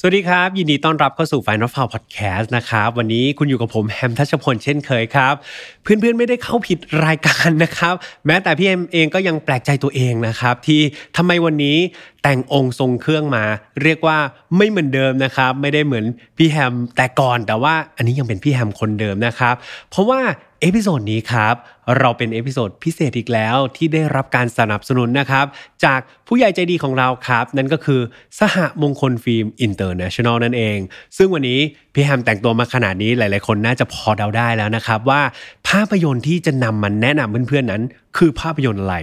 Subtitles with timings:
[0.00, 5.34] สวัสดีครับ ยินดีต้อนรับเข้าสู่ File Not Found Podcast นะครับ วันนี้คุณอยู่กับผมแฮมทัชพลเช่นเคยครับ
[5.82, 7.94] เพื่อนๆไม่ได้เข้าผิดรายการนะครับ
[8.26, 10.80] แม้แต่พี่แฮมเองก็ยังแปลกใจตัวเองนะครับ ที่
[11.16, 11.76] ทำไมวันนี้
[12.22, 13.44] แต่งองค์ทรงเครื่องมา
[13.82, 14.18] เรียกว่า
[14.56, 16.04] ไม่เหมือนเดิมนะครับ ไม่ได้เหมือน
[16.36, 19.54] พี่แฮมแต่ก่อนแต่ว่าอันนี้ยังเป็นพี่แฮมคนเดิมนะครับ
[19.90, 20.20] เพราะว่า
[20.62, 21.54] episode นี้ครับ
[21.98, 25.46] เราเป็น episode พิเศษอีกแล้วที่ได้รับการสนับสนุนนะครับ
[25.84, 28.00] จากผู้ใหญ่ใจดีของเราครับ นั่นก็คือ
[28.38, 30.78] สหมงคลฟิล์มอินเตอร์เนชั่นแนลนั่นเอง
[31.16, 31.60] ซึ่งวันนี้
[31.94, 35.20] พี่แฮมแต่งตัวมาขนาดนี้หลาย ๆ คนน่าจะพอเดาได้แล้วนะครับ ว่า
[35.68, 37.82] ภาพยนตร์ที่จะนำมาแนะนำเพื่อน ๆ นั้น
[38.16, 38.96] คือภาพยนตร์อะไร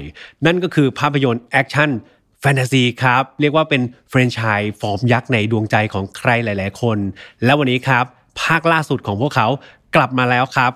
[0.46, 1.90] นั่นก็คือภาพยนตร์แอคชั่น
[2.42, 6.98] แฟนตาซีครับ เรียกว่าเป็นแฟรนไชส์ฟอร์มยักษ์ในดวงใจของใครหลาย ๆ คน
[7.44, 8.06] และวันนี้ครับ
[8.42, 9.48] ภาคล่าสุดของพวกเขา
[9.96, 10.72] กลับมาแล้วครับ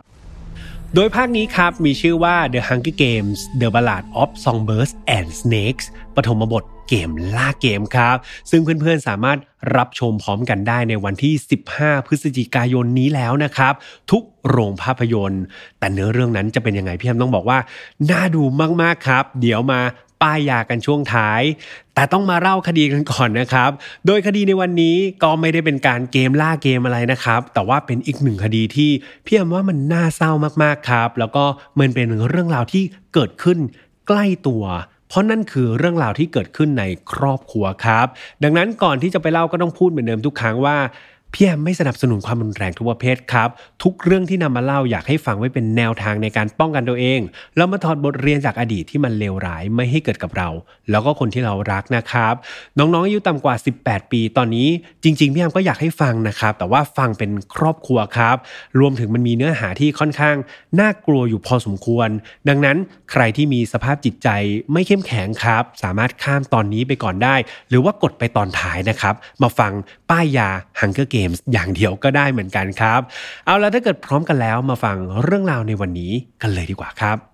[0.96, 8.18] โดยภาคนี้ครับ มีชื่อว่า The Hunger Games The Ballad of Songbirds and Snakes ปฐมบทเกมล่าเกมครับ
[8.52, 9.38] ซึ่งเพื่อนๆสามารถ
[9.78, 11.34] รับชมพร้อมกันได้ในวันที่
[11.72, 13.74] 15 พฤศจิกายนนี้แล้วนะครับ
[14.12, 15.44] ทุกโรงภาพยนตร์
[15.80, 17.60] แต่เนื้อเรื่องนั้นจะเป็นยังไงพี่แฮมต้องบอกว่า
[18.12, 18.44] น่าดู
[18.82, 19.82] มากๆครับ เดี๋ยวมา
[20.22, 21.42] ป้ายยากันช่วงท้าย
[21.94, 23.72] แต่ต้องมาเล่าคดีกันก่อนนะครับ
[24.06, 28.92] โดยคดีในวันนี้ก็ไม่ได้เป็นการเกมล่าเกมอะไรนะครับ แต่ว่าเป็นอีกหนึ่งคดีที่
[29.26, 30.32] พี่อมว่ามันน่าเศร้า
[30.64, 31.44] มากๆครับ แล้วก็
[31.80, 33.58] มันเป็นเรื่องราวที่เกิดขึ้น
[34.08, 34.64] ใกล้ตัว
[35.08, 38.08] เพราะนั่นคือเรื่องราวที่เกิดขึ้นในครอบครัวครับ
[38.44, 40.78] ดังนั้นก่อนที่จะไปเล่าก็ต้องพูดเหมือนเดิมทุกครั้งว่า
[41.34, 43.50] พี่แอมไม่สนับสนุนความรุนแรงทุกประเภทครับ
[43.84, 47.20] ทุกเรื่องที่นำมาเล่าอยากให้ฟังไว้เป็นแนวทางในการป้องกันตัวเอง
[47.56, 50.50] แล้วมาถอดบทเรียนจากอดีตที่มันเลวร้ายไม่ให้เกิดกับเรา
[50.90, 52.34] แล้วก็คนที่เรารักนะครับ
[52.78, 54.68] น้องๆอายุต่ำกว่า 18 ปีตอนนี้
[55.04, 58.38] จริงๆพี่แอมก็อยากให้ฟังนะครับ แต่ว่าฟังเป็นครอบครัวครับ
[58.80, 60.36] รวมถึงมันมีเนื้อหาที่ค่อนข้าง
[60.80, 62.10] น่ากลัวอยู่พอสมควร
[62.50, 62.78] ดังนั้น
[63.12, 64.30] ใครที่มีสภาพจิตใจ
[64.74, 67.36] ไม่เข้มแข็งครับ สามารถข้ามตอนนี้ไปก่อนได้
[67.70, 69.72] หรือว่ากดไปตอนท้ายนะครับ มาฟัง
[70.10, 70.50] ป้ายยา
[70.80, 73.02] Hunger Games อย่างเดียวก็ได้เหมือนกันครับ
[73.46, 76.12] เอาละถ้าเกิดพร้อมกันแล้วมาฟังเรื่องราวในวันนี้
[76.42, 77.29] กันเลยดีกว่าครับ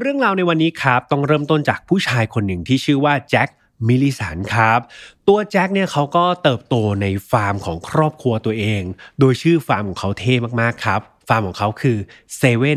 [0.00, 3.48] เรื่องราวในวันนี้ครับ ต้องเริ่มต้นจากผู้ชายคนหนึ่งที่ชื่อว่าแจ็ค
[3.86, 4.80] มิลิสันครับ
[5.28, 8.82] ตัวแจ็คเนี่ยเขาก็เติบโตในฟาร์มของครอบครัวตัวเอง
[9.20, 12.74] โดยชื่อฟาร์มของเขาเท่มากๆครับ ฟาร์มของเขาคือ7 e เ e ่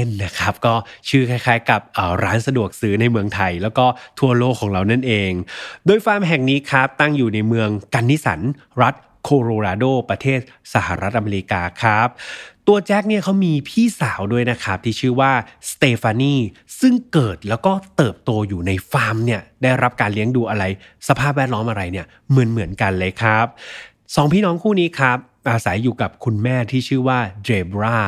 [0.00, 0.74] อนะครับ ก็
[1.08, 1.80] ชื่อคล้ายๆกับ
[2.22, 3.86] ร้านสะดวกซื้อในเมืองไทย แล้วก็
[4.18, 5.30] ทั่วโลกของเรานั่นเอง
[5.86, 8.40] โดยฟาร์มแห่งนี้ครับตั้งอยู่ในเมืองกันนิสัน
[8.82, 8.94] รัฐ
[9.24, 10.40] โคโลราโดประเทศ
[10.74, 12.08] สหรัฐอเมริกาครับ
[12.68, 15.32] ตัวแจ็คเนี่ยเขามีพี่สาวด้วยนะครับ ที่ชื่อว่า
[15.70, 16.34] สเตฟานี
[16.80, 20.64] ซึ่งเกิดแล้วก็เติบโตอยู่ในฟาร์มเนี่ยได้รับการเลี้ยงดูอะไร
[21.08, 23.46] สภาพแวดล้อมอะไรเนี่ยเหมือนเหมือนกันเลยครับ
[24.14, 25.18] สองพี่น้องคู่นี้ครับ
[25.50, 27.98] อาศัยอยู่กับคุณแม่ที่ชื่อว่าเจบรา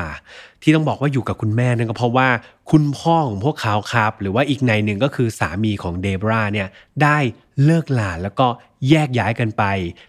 [0.62, 2.28] ที่ต้องบอกว่าอยู่กับคุณแม่นั่นก็เพราะว่า
[2.70, 6.68] คุณพ่อของพวกเขาครับ หรือว่าอีกในหนึ่งก็คือสามีของเดบราเนี่ย
[7.02, 7.18] ได้
[7.64, 8.46] เลิกลาแล้วก็
[8.88, 9.64] แยกย้ายกันไป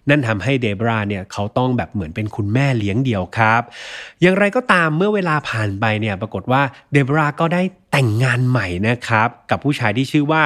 [0.09, 3.61] นั่นทำให้เดบราเนี่ยเขาต้องแบบเหมือนเป็นคุณแม่เลี้ยงเดี่ยวครับ
[4.21, 6.61] อย่างไรก็ตามเมื่อเวลาผ่านไปเนี่ยปรากฏว่า
[6.91, 7.61] เดบราก็ได้
[7.91, 10.43] แต่งงานใหม่นะครับ กับผู้ชายที่ชื่อว่า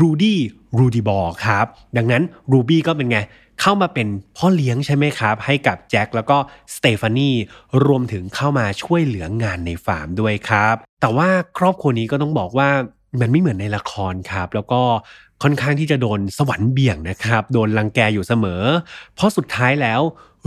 [0.00, 0.40] รูดี้
[0.78, 1.66] รูดีบอร์ครับ
[1.96, 3.18] ดังนั้นรูบี้ก็เป็นไง
[3.60, 6.36] เข้ามาเป็นพ่อเลี้ยงใช่ไหมครับ ให้กับแจ็คแล้วก็
[6.76, 7.30] สเตฟานี
[7.86, 11.28] รวมถึงเข้ามาช่วยเหลืองานในฟาร์มด้วยครับ แต่ว่า
[11.58, 12.68] ครอบครัวนี้ก็ต้องบอกว่า
[13.20, 14.80] มันไม่เหมือนในละครครับ แล้วก็
[15.42, 18.62] ค่อนข้างที่จะโดนสวรรค์เบี่ยงนะครับ โดนรังแกอยู่เสมอ
[19.14, 20.00] เพราะสุดท้ายแล้ว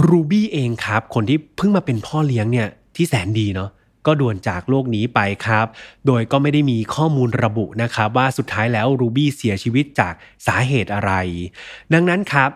[0.07, 3.69] รูบี้เองครับ คนที่เพิ่งมาเป็นพ่อเลี้ยงเนี่ยที่แสนดีเนาะ
[4.05, 5.65] ก็ด่วนจากโลกนี้ไปครับ
[6.07, 10.13] โดยก็ไม่ได้มีข้อมูลระบุนะครับ ว่าสุดท้ายแล้วรูบี้เสียชีวิตจาก
[10.47, 11.11] สาเหตุอะไร
[11.93, 12.49] ดังนั้นครับ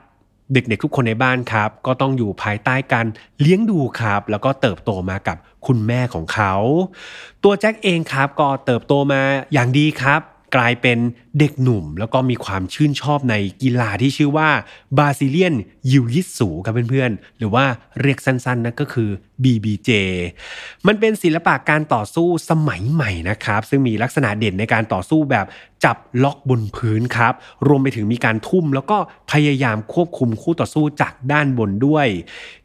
[0.53, 3.07] เด็กๆทุกคนในบ้านครับ ก็ต้องอยู่ภายใต้การ
[3.41, 6.53] เลี้ยงดูครับ แล้วก็เติบโตมากับคุณแม่ของเขา
[7.43, 9.21] ตัวแจ็คเองครับก็เติบโตมา
[9.53, 10.21] อย่างดีครับ
[10.55, 10.97] กลายเป็น
[11.39, 14.49] เด็กหนุ่ม แล้วก็มีความชื่นชอบในกีฬาที่ชื่อว่า
[14.97, 15.55] บาซิเลียน
[15.91, 17.65] ยูยิสูกับเพื่อนๆ หรือว่า
[18.01, 19.09] เรียกสั้นๆนั่นก็คือ
[19.43, 19.89] BBJ
[20.87, 25.45] มันเป็นศิลปะการต่อสู้สมัยใหม่นะครับ ซึ่งมีลักษณะเด่นในการต่อสู้แบบ
[25.83, 27.33] จับล็อกบนพื้นครับ
[27.67, 28.97] รวมไปถึงมีการทุ่มแล้วก็
[29.31, 32.07] พยายามควบคุมคู่ต่อสู้จากด้านบนด้วย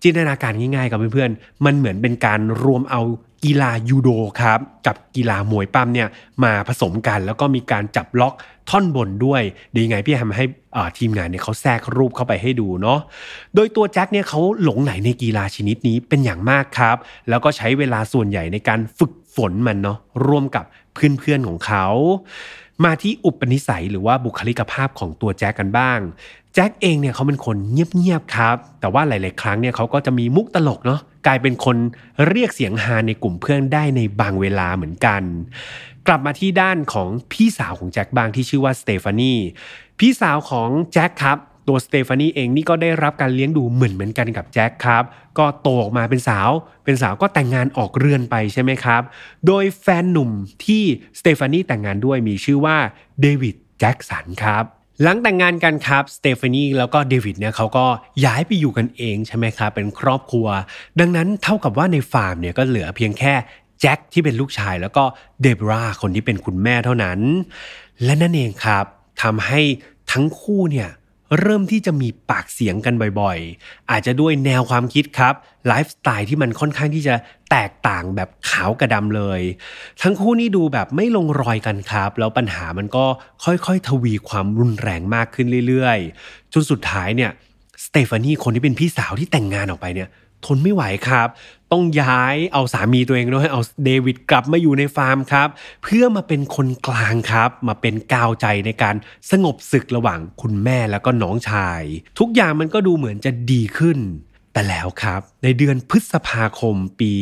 [0.02, 3.02] จินตนาการง่ายๆกับเพื่อนๆ มันเหมือนเป็นการรวมเอา
[3.44, 4.08] กีฬายูโด
[4.40, 6.08] ครับกับกีฬามวยปั้มเนี่ย
[6.44, 8.34] มาผสมกัน แล้วก็มีการจับล็อก
[8.70, 9.42] ท่อนบนด้วย
[9.74, 10.44] ดีไงพี่ทำให้
[10.98, 12.98] ทีมงานเนี่ยเขาแทรกรูปเข้าไปให้ดูเนาะ
[13.54, 16.96] โดยตัวแจ็คเนี่ยเขาหลงไหลในกีฬาชนิดนี้เป็นอย่างมากครับ
[17.28, 20.64] แล้วก็ใช้เวลาส่วนใหญ่ในการฝึกฝนมันเนาะร่วมกับ
[20.94, 21.86] เพื่อนๆของเขา
[22.84, 25.98] มาที่อุปนิสัยหรือว่าบุคลิกภาพของตัวแจ็คกันบ้าง
[26.56, 31.76] จ็คเองเนี่ยเขาเป็นคนเงียบๆครับ แต่ว่าหลาย ๆ ครั้งเนี่ยเขาก็จะมีมุกตลกเนาะกลายเป็นคน
[32.28, 35.22] เรียกเสียงฮาในกลุ่มเพื่อนได้ในบางเวลาเหมือนกัน
[36.06, 39.34] กลับมาที่ด้านของพี่สาวของแจ็คบางที่ชื่อว่าสเตฟานี
[39.98, 41.38] พี่สาวของแจ็คครับ
[41.68, 45.04] ตัวสเตฟานีเองนี่ก็ได้รับการเลี้ยงดูเหมือนเหมือนกันกับแจ็คครับ
[45.38, 46.50] ก็โตออกมาเป็นสาว
[46.84, 49.02] เป็นสาวก็แต่งงานออกเรือนไปใช่ไหมครับ
[49.46, 50.30] โดยแฟนหนุ่ม
[50.64, 50.82] ที่
[51.18, 52.76] สเตฟานีแต่งงานด้วยมีชื่อว่า
[53.20, 54.64] เดวิดแจ็คสันครับ
[55.02, 57.86] หลังแต่งงานกันครับสเตฟานีแล้วก็เดวิดเนี่ยเขาก็
[58.24, 60.46] ย้ายไปอยู่กันเองใช่ไหมครับเป็นครอบครัว
[61.00, 63.34] ดังนั้นเท่ากับว่าในฟาร์มเนี่ยก็เหลือเพียงแค่
[63.80, 65.04] แจ็คที่เป็นลูกชายแล้วก็
[65.42, 67.18] เดบราคนที่เป็นคุณแม่เท่านั้น
[68.04, 68.84] และนั่นเองครับ
[69.22, 69.60] ทำให้
[70.12, 70.88] ทั้งคู่เนี่ย
[71.40, 75.34] เริ่มที่จะมีปากเสียงกันบ่อยๆ อาจจะด้วยแนวความคิดครับ
[75.66, 77.14] ไลฟ์สไตล์ที่มันค่อนข้างที่จะ
[77.50, 79.40] แตกต่างแบบขาวกระดำเลย
[80.02, 83.04] ทั้งคู่นี่ดูแบบไม่ลงรอยกันครับ แล้วปัญหามันก็
[83.44, 87.30] ค่อยๆ ทวีความรุนแรงมากขึ้นเรื่อยๆ จนสุดท้ายเนี่ย
[87.86, 90.08] สเตฟานีคนที่เป็นพี่สาวที่แต่งงานออกไปเนี่ย
[90.46, 91.28] ทนไม่ไหวครับ
[91.72, 95.48] ต้องย้ายเอาสามีตัวเองด้วยเอาเดวิดกลับมาอยู่ในฟาร์มครับ
[95.82, 98.96] เพื่อมาเป็นคนกลางครับ มาเป็นกาวใจในการ
[99.30, 101.82] สงบศึกระหว่างคุณแม่แล้วก็น้องชาย
[102.18, 103.98] ทุกอย่างมันก็ดูเหมือนจะดีขึ้น
[104.52, 107.12] แต่แล้วครับ ในเดือนพฤษภาคมปี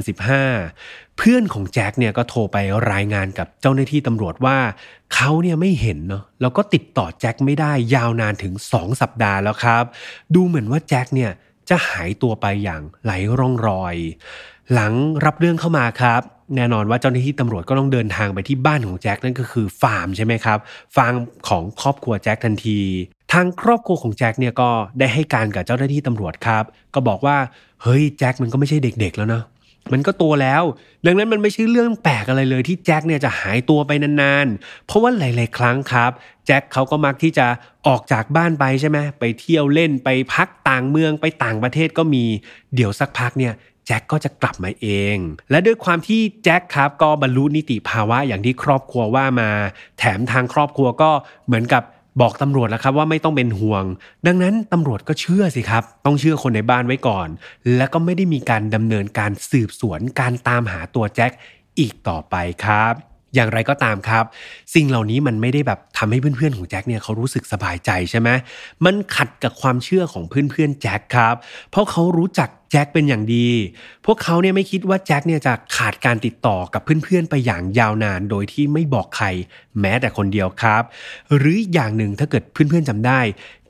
[0.00, 2.56] 2015 เพื่อนของแจ็คเนี่ยก็โทรไป
[2.92, 4.58] รายงานกับเจ้าหน้าที่ตำรวจว่า
[5.14, 9.84] เขาเนี่ยไม่เห็นเนาะแล้วก็ติดต่อแจ็คไม่ได้ยาวนานถึง 2 สัปดาห์แล้วครับ
[10.34, 11.30] ดูเหมือนว่าแจ็คเนี่ย
[11.70, 13.96] จะหายตัวไปอย่างไหลร่องรอย
[14.72, 14.92] หลัง
[15.24, 16.22] รับเรื่องเข้ามาครับ
[16.56, 20.58] แน่นอนว่าเจ้าหน้าที่ตำรวจก็ต้องเดินทางไปที่บ้านของแจ็คนั่นก็คือฟาร์มใช่ไหมครับ
[20.96, 21.14] ฟาร์ม
[21.48, 22.80] ของครอบครัวแจ็คทันที
[23.32, 26.64] ทางครอบครัวของแจ็คเนี่ยก็ได้ให้การกับเจ้าหน้าที่ตำรวจครับ
[26.94, 27.36] ก็บอกว่า
[27.82, 29.44] เฮ้ยแจ็คมันก็ไม่ใช่เด็ก ๆ แล้วเนาะ
[29.92, 30.62] มันก็ตัวแล้ว
[31.06, 36.10] ดังนั้นมันไม่ใช่เรื่องแปลกอะไรเลยที่แจ็คเนี่ยจะหายตัวไปนานๆ เพราะว่าหลาย ๆ ครั้งครับ
[36.46, 37.46] แจ็คเขาก็มักที่จะ
[37.86, 42.24] ออกจากบ้านไปใช่ไหมไปเที่ยวเล่นไปพักต่างเมืองไปต่างประเทศก็มี
[42.74, 43.54] เดี๋ยวสักพักเนี่ย
[43.86, 45.16] แจ็คก็จะกลับมาเอง
[45.50, 49.50] และด้วยความที่แจ็คครับก็บรรลุนิติภาวะอย่างที่ครอบครัวว่ามา
[49.98, 51.10] แถมทางครอบครัวก็
[51.46, 51.82] เหมือนกับ
[52.20, 53.84] บอกตำรวจแล้วครับว่าไม่ต้องเป็นห่วง
[54.26, 57.28] ดังนั้นตำรวจก็เชื่อสิครับ ต้องเชื่อคนในบ้านไว้ก่อน
[57.76, 61.32] แล้วก็ไม่ได้มีการดำเนินการสืบสวนการตามหาตัวแจ็ค
[61.78, 64.24] อีกต่อไปครับ อย่างไรก็ตามครับ
[64.74, 68.28] สิ่งเหล่านี้มันไม่ได้แบบทำให้เพื่อนๆของแจ็คเนี่ยเขารู้สึกสบายใจใช่ไหม
[68.84, 71.34] มันขัดกับความเชื่อของเพื่อนๆแจ็คครับ
[71.70, 73.48] เพราะเขารู้จักแจ็คเป็นอย่างดี
[74.06, 79.26] พวกเขาเนี่ยไม่คิดว่าแจ็คเนี่ยจะขาดการติดต่อกับเพื่อนๆไปอย่างยาวนาน โดยที่ไม่บอกใคร
[79.80, 80.82] แม้แต่คนเดียวครับ
[81.36, 83.20] หรืออย่างหนึ่งถ้าเกิดเพื่อนๆจำได้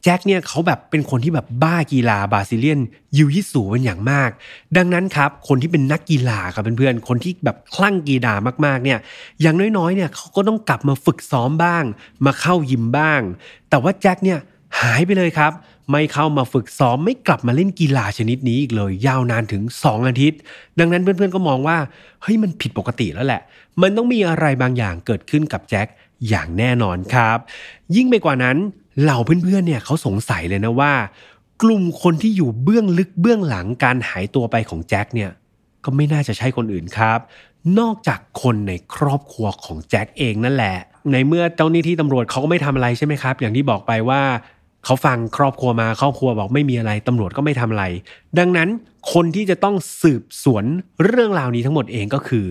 [0.03, 2.81] แจ็คเนี่ยเขาแบบเป็นคนที่แบบบ้ากีฬาบาซิเลียน
[3.19, 4.31] ยูยิสูเป็นอย่างมาก
[4.77, 8.35] ดังนั้นครับคนที่เป็นนักกีฬาครับเพื่อนๆคนที่แบบคลั่งกีฬา
[8.65, 8.99] มากๆเนี่ย
[9.41, 11.85] อย่างน้อยๆเนี่ยเขาก็ต้องกลับมาฝึกซ้อมบ้าง
[12.25, 13.21] มาเข้ายิมบ้าง
[13.71, 14.39] แต่ว่าแจ็คเนี่ย
[14.81, 15.53] หายไปเลยครับ
[15.91, 20.39] ไม่เข้ามาฝึกซ้อมไม่กลับมาเล่นกีฬาชนิดนี้อีกเลย ยาวนานถึง 2 อาทิตย์
[20.79, 21.77] ดังนั้นเพื่อนๆก็มองว่า
[22.23, 23.43] เฮ้ยมันผิดปกติแล้วแหละ
[23.83, 25.87] มันต้องมีอะไรบางอย่างเกิดขึ้นกับแจ็ค
[26.29, 27.39] อย่างแน่นอนครับ
[27.97, 28.57] ยิ่งไปกว่านั้น
[29.01, 30.93] เหล่าเพื่อนๆเนี่ยเขาสงสัยเลยนะว่า
[31.63, 35.31] กลุ่มคนที่อยู่เบื้องลึกเบื้องหลังการหายตัวไปของแจ็คเนี่ย
[35.85, 37.19] ก็ไม่น่าจะใช่คนอื่นครับ
[37.79, 40.77] นอกจากคนในครอบครัวของแจ็คเองนั่นแหละ
[41.13, 44.23] ในเมื่อเจ้าหน้าที่ตำรวจเขาก็ไม่ทำอะไรใช่ไหมครับ อย่างที่บอกไปว่า
[44.85, 47.85] เขาฟังครอบครัวมาครอบครัวบอกไม่มีอะไรตำรวจก็ไม่ทำอะไร
[48.39, 48.69] ดังนั้น
[49.13, 50.65] คนที่จะต้องสืบสวน
[51.05, 52.45] เรื่องราวนี้ทั้งหมดเองก็คือ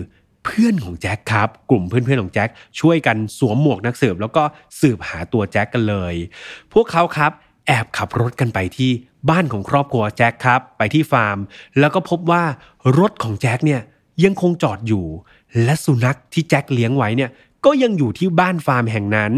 [0.44, 2.48] เพื่อนของแจ็คครับ กลุ่มเพื่อนๆของแจ็ค
[2.80, 4.42] ช่วยกันสวมหมวกนักสืบ แล้วก็
[4.80, 6.14] สืบหาตัวแจ็คกันเลย
[6.72, 7.32] พวกเขาครับ
[7.66, 8.90] แอบขับรถกันไปที่
[9.30, 11.38] บ้านของครอบครัวแจ็คครับ ไปที่ฟาร์ม
[11.78, 12.42] แล้วก็พบว่า
[12.98, 13.80] รถของแจ็คเนี่ย
[14.24, 15.06] ยังคงจอดอยู่
[15.64, 17.30] และสุนัขที่แจ็คเลี้ยงไว้เนี่ย
[17.64, 19.32] ก็ยังอยู่ที่บ้านฟาร์มแห่งนั้น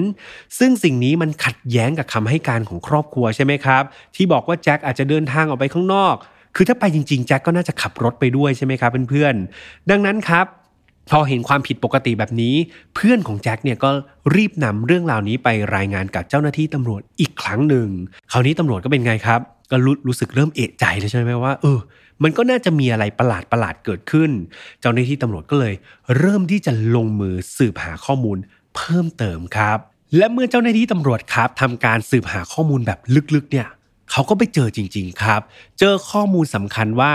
[0.59, 3.83] ซึ่งสิ่งนี้มันขัดแย้งกับคำให้การของครอบครัวใช่ไหมครับ
[4.17, 6.15] ที่บอกว่าแจ็คอาจจะเดินทางออกไปข้างนอก
[6.57, 10.47] คือถ้าไปจริงๆ แจ็คก็น่าจะขับรถไปด้วยใช่ไหมครับเพื่อนๆ ดังนั้นครับ
[11.11, 12.55] พอเห็นความผิดปกติแบบนี้
[12.95, 13.91] เพื่อนของแจ็คเนี่ยก็
[14.35, 17.89] รีบนำเรื่องราวนี้ไปรายงานกับเจ้าหน้าที่ตำรวจอีกครั้งหนึ่ง
[18.33, 21.79] คราวนี้ตำรวจก็เป็นไงครับ ก็รู้รู้สึกเริ่มเอะใจเลยใช่ไหมว่าเออ
[22.23, 24.31] มันก็น่าจะมีอะไรประหลาดประหลาดเกิดขึ้น
[24.81, 25.75] เจ้าหน้าที่ตำรวจก็เลย
[26.19, 28.39] เริ่มที่จะลงมือสืบหาข้อมูล
[28.77, 29.79] เพิ่มเติมครับ
[30.17, 32.99] และเมื่อเจ้าหน้าที่ตำรวจครับทำการสืบหาข้อมูลแบบ
[33.35, 33.69] ลึกๆ เนี่ย
[34.11, 35.41] เขาก็ไปเจอจริง ๆ ครับ
[35.79, 37.13] เจอข้อมูลสำคัญว่า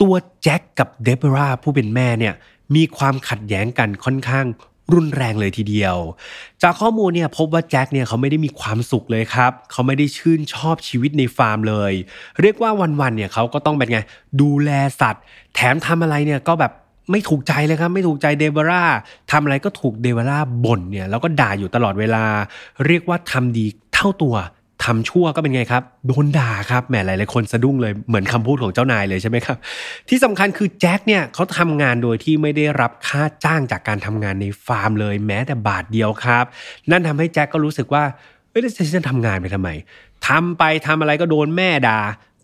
[0.00, 2.34] ตัวแจ็คกับเดบราผู้เป็นแม่เนี่ย
[2.76, 4.46] มีความขัดแย้งกันค่อนข้าง
[4.94, 5.96] รุนแรงเลยทีเดียว
[6.62, 11.92] จากข้อมูลเนี่ยพบว่าแจ็คเนี่ยเขาไม่ได้มีความสุขเลยครับ เขาไม่ได้ชื่นชอบชีวิตในฟาร์มเลย
[12.40, 14.00] เรียกว่าวันๆเนี่ยเขาก็ต้องเป็นไง
[14.40, 15.22] ดูแลสัตว์
[15.54, 16.72] แถมทำอะไรเนี่ยก็แบบ
[17.10, 18.84] ไม่ถูกใจเลยครับไม่ถูกใจเดบรา
[19.30, 22.24] ทำอะไรก็ถูกเดบราบ่นเนี่ยแล้วก็ด่าอยู่ตลอดเวลา
[22.86, 24.34] เรียกว่าทำดีเท่าตัว
[24.84, 29.56] ทำชั่วก็เป็นไงครับ โดนด่าครับแหมหลายๆคนสะดุ้งเลยเหมือนคำพูดของเจ้านายเลยใช่ไหมครับ
[30.08, 36.44] ที่สำคัญคือแจ็คเนี่ยเขาทำงานโดยที่ไม่ได้รับค่าจ้างจากการทำงานในฟาร์มเลยแม้แต่บาทเดียวครับ
[36.90, 38.04] นั่นทำให้แจ็คก็รู้สึกว่า
[38.50, 39.68] เอ้ยฉันจะทำงานไปทำไม
[40.26, 42.00] ทำไปทำอะไรก็โดนแม่ด่า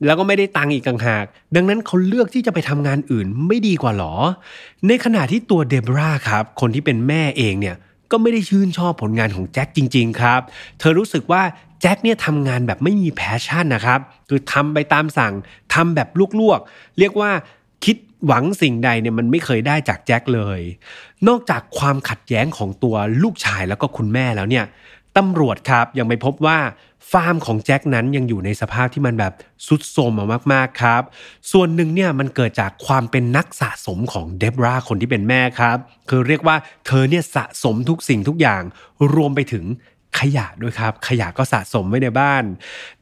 [0.06, 1.24] แล้วก็ไม่ได้ตังค์อีกต่างหาก
[1.56, 4.14] ดังนั้นเขาเลือกที่จะไปทำงานอื่นไม่ดีกว่าหรอ
[4.88, 7.76] ในขณะที่ตัวเดบราครับ คนที่เป็นแม่เองเนี่ย
[8.12, 10.40] ก็ไม่ได้ชื่นชอบผลงานของแจ็คจริง ๆ ครับ
[10.78, 11.42] เธอรู้สึกว่า
[11.80, 15.34] แจ็คเนี่ยทำงานแบบไม่มี passion นะครับ คือทำไปตามสั่ง
[15.74, 16.08] ทำแบบ
[16.40, 17.30] ลวกๆ เรียกว่า
[17.84, 20.60] คิดหวังสิ่งใดเนี่ยมันไม่เคยได้จากแจ็คเลย
[21.28, 24.64] นอกจากความขัดแย้งของตัวลูกชายแล้วก็คุณแม่แล้วเนี่ย
[25.16, 26.58] ตำรวจครับยังไปพบว่า
[27.10, 29.32] ฟาร์มของแจ็คนั้นยังอยู่ในสภาพที่มันแบบ
[29.66, 30.20] สุดโทรม
[30.52, 31.02] มากๆครับ
[31.52, 35.78] ส่วนหนึ่งเนี่ยมันเกิดจากความเป็นนักสะสมของเดบราคนที่เป็นแม่ครับ
[36.08, 36.56] คือเรียกว่า
[36.86, 38.62] เธอเนี่ยสะสมทุกสิ่งทุกอย่าง
[39.14, 39.64] รวมไปถึง
[40.20, 42.44] ขยะด้วยครับ ขยะก็สะสมไว้ในบ้าน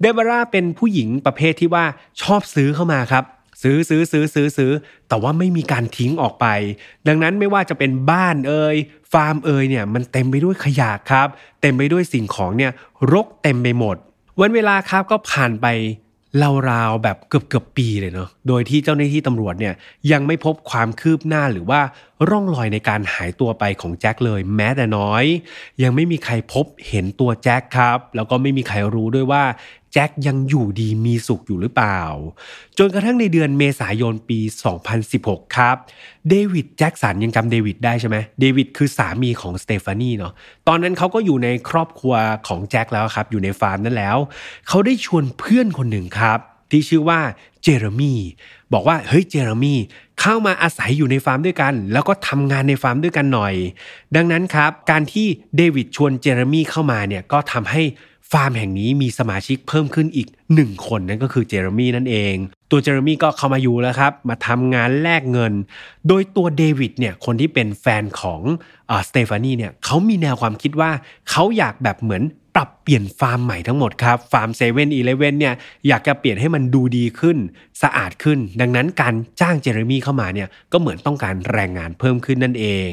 [0.00, 1.84] เดบราเป็นผู้หญิงประเภทที่ว่า
[2.22, 3.24] ชอบซื้อเข้ามาครับ
[3.62, 4.72] ซื้อซื้อซื้อซื้อซื้อ
[5.08, 6.46] แต่ว่าไม่มีการทิ้งออกไป
[7.08, 8.76] ดังนั้นไม่ว่าจะเป็นบ้านเอ่ย
[9.12, 11.28] ฟาร์มเอ่ยเนี่ยมันเต็มไปด้วยขยะครับ
[11.60, 12.72] เต็มไปด้วยสิ่งของเนี่ย
[13.12, 13.96] รกเต็มไปหมด
[14.40, 15.66] วันเวลาครับก็ผ่านไป
[16.70, 19.74] ราวๆแบบเกือบเกือบปีเลยเนาะ โดยที่เจ้าหน้าที่ตำรวจเนี่ย
[20.12, 21.80] ยังไม่พบความคืบหน้าหรือว่า
[22.28, 25.24] ร่องรอยในการหายตัวไปของแจ็คเลยแม้แต่น้อย
[25.82, 29.44] ยังไม่มีใครพบเห็นตัวแจ็คครับ แล้วก็ไม่มีใครรู้ด้วยว่า
[29.92, 32.00] แจ็คยังอยู่ดีมีสุขอยู่หรือเปล่า
[32.78, 34.40] จนกระทั่งในเดือนเมษายนปี
[34.98, 35.76] 2016 ครับ
[36.28, 40.32] เดวิดแจ็คสันยังจำเดวิดได้ใช่ไหมเดวิดคือสามีของสเตฟานีเนาะ
[40.68, 42.14] ตอนนั้นเขาก็อยู่ในครอบครัว
[42.48, 44.16] ของแจ็คแล้วครับ อยู่ในฟาร์มนั่นแล้ว
[44.68, 46.40] เขาได้ชวนเพื่อนคนหนึ่งครับ
[46.70, 47.20] ที่ชื่อว่า
[47.64, 48.20] เจอร์มี่
[48.72, 49.78] บอกว่าเฮ้ยเจอร์มี่
[50.20, 53.54] เข้ามาอาศัยอยู่ในฟาร์มด้วยกัน แล้วก็ทำงานในฟาร์มด้วยกันหน่อย
[54.16, 57.82] ดังนั้นครับ การที่เดวิดชวนเจอร์มี่เข้ามาเนี่ยก็ทำให้
[58.32, 62.34] ฟาร์มแห่งนี้มีสมาชิกเพิ่มขึ้นอีกหนึ่งคนนั่นก็คือเจอร์มี่นั่นเอง
[62.70, 65.52] ตัวเจอร์มี่ก็เข้ามาอยู่แล้วครับ มาทำงานแลกเงิน
[66.08, 68.40] โดยตัวเดวิดเนี่ยคนที่เป็นแฟนของ
[69.08, 70.90] สเตฟานีเนี่ยเขามีแนวความคิดว่า
[71.30, 72.22] เขาอยากแบบเหมือน
[72.56, 75.54] ปรับเปลี่ยนฟาร์มใหม่ทั้งหมดครับ ฟาร์มเซเว่นอีเลเว่นเนี่ย
[75.88, 77.36] อยากจะเปลี่ยนให้มันดูดีขึ้น
[77.82, 82.90] สะอาดขึ้น ดังนั้นการจ้างเจอร์มี่เข้ามาเนี่ยก็เหมือนต้องการแรงงานเพิ่มขึ้นนั่นเอง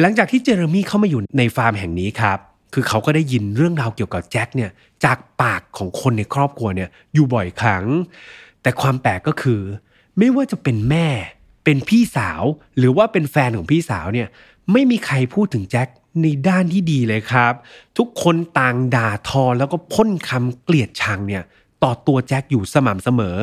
[0.00, 2.38] หลังจากที่เจอร์มี่เข้ามาอยู่ในฟาร์มแห่งนี้ครับ
[2.74, 4.70] คือเขาก็ได้ยินเรื่องราวเกี่ยวกับแจ็คเนี่ย
[5.04, 7.84] จากปากของคนในครอบครัวเนี่ยอยู่บ่อยครั้ง
[8.62, 9.60] แต่ความแปลกก็คือ
[10.18, 11.06] ไม่ว่าจะเป็นแม่
[11.64, 12.42] เป็นพี่สาว
[12.78, 14.28] หรือว่าเป็นแฟนของพี่สาวเนี่ย
[14.72, 15.88] ไม่มีใครพูดถึงแจ็ค
[16.22, 17.52] ในด้านที่ดีเลยครับ
[17.98, 21.42] ทุกคนต่างด่าทอแล้วก็พ่นคำเกลียดชังเนี่ย
[21.82, 23.38] ต่อตัวแจ็คอยู่สม่ำเสมอ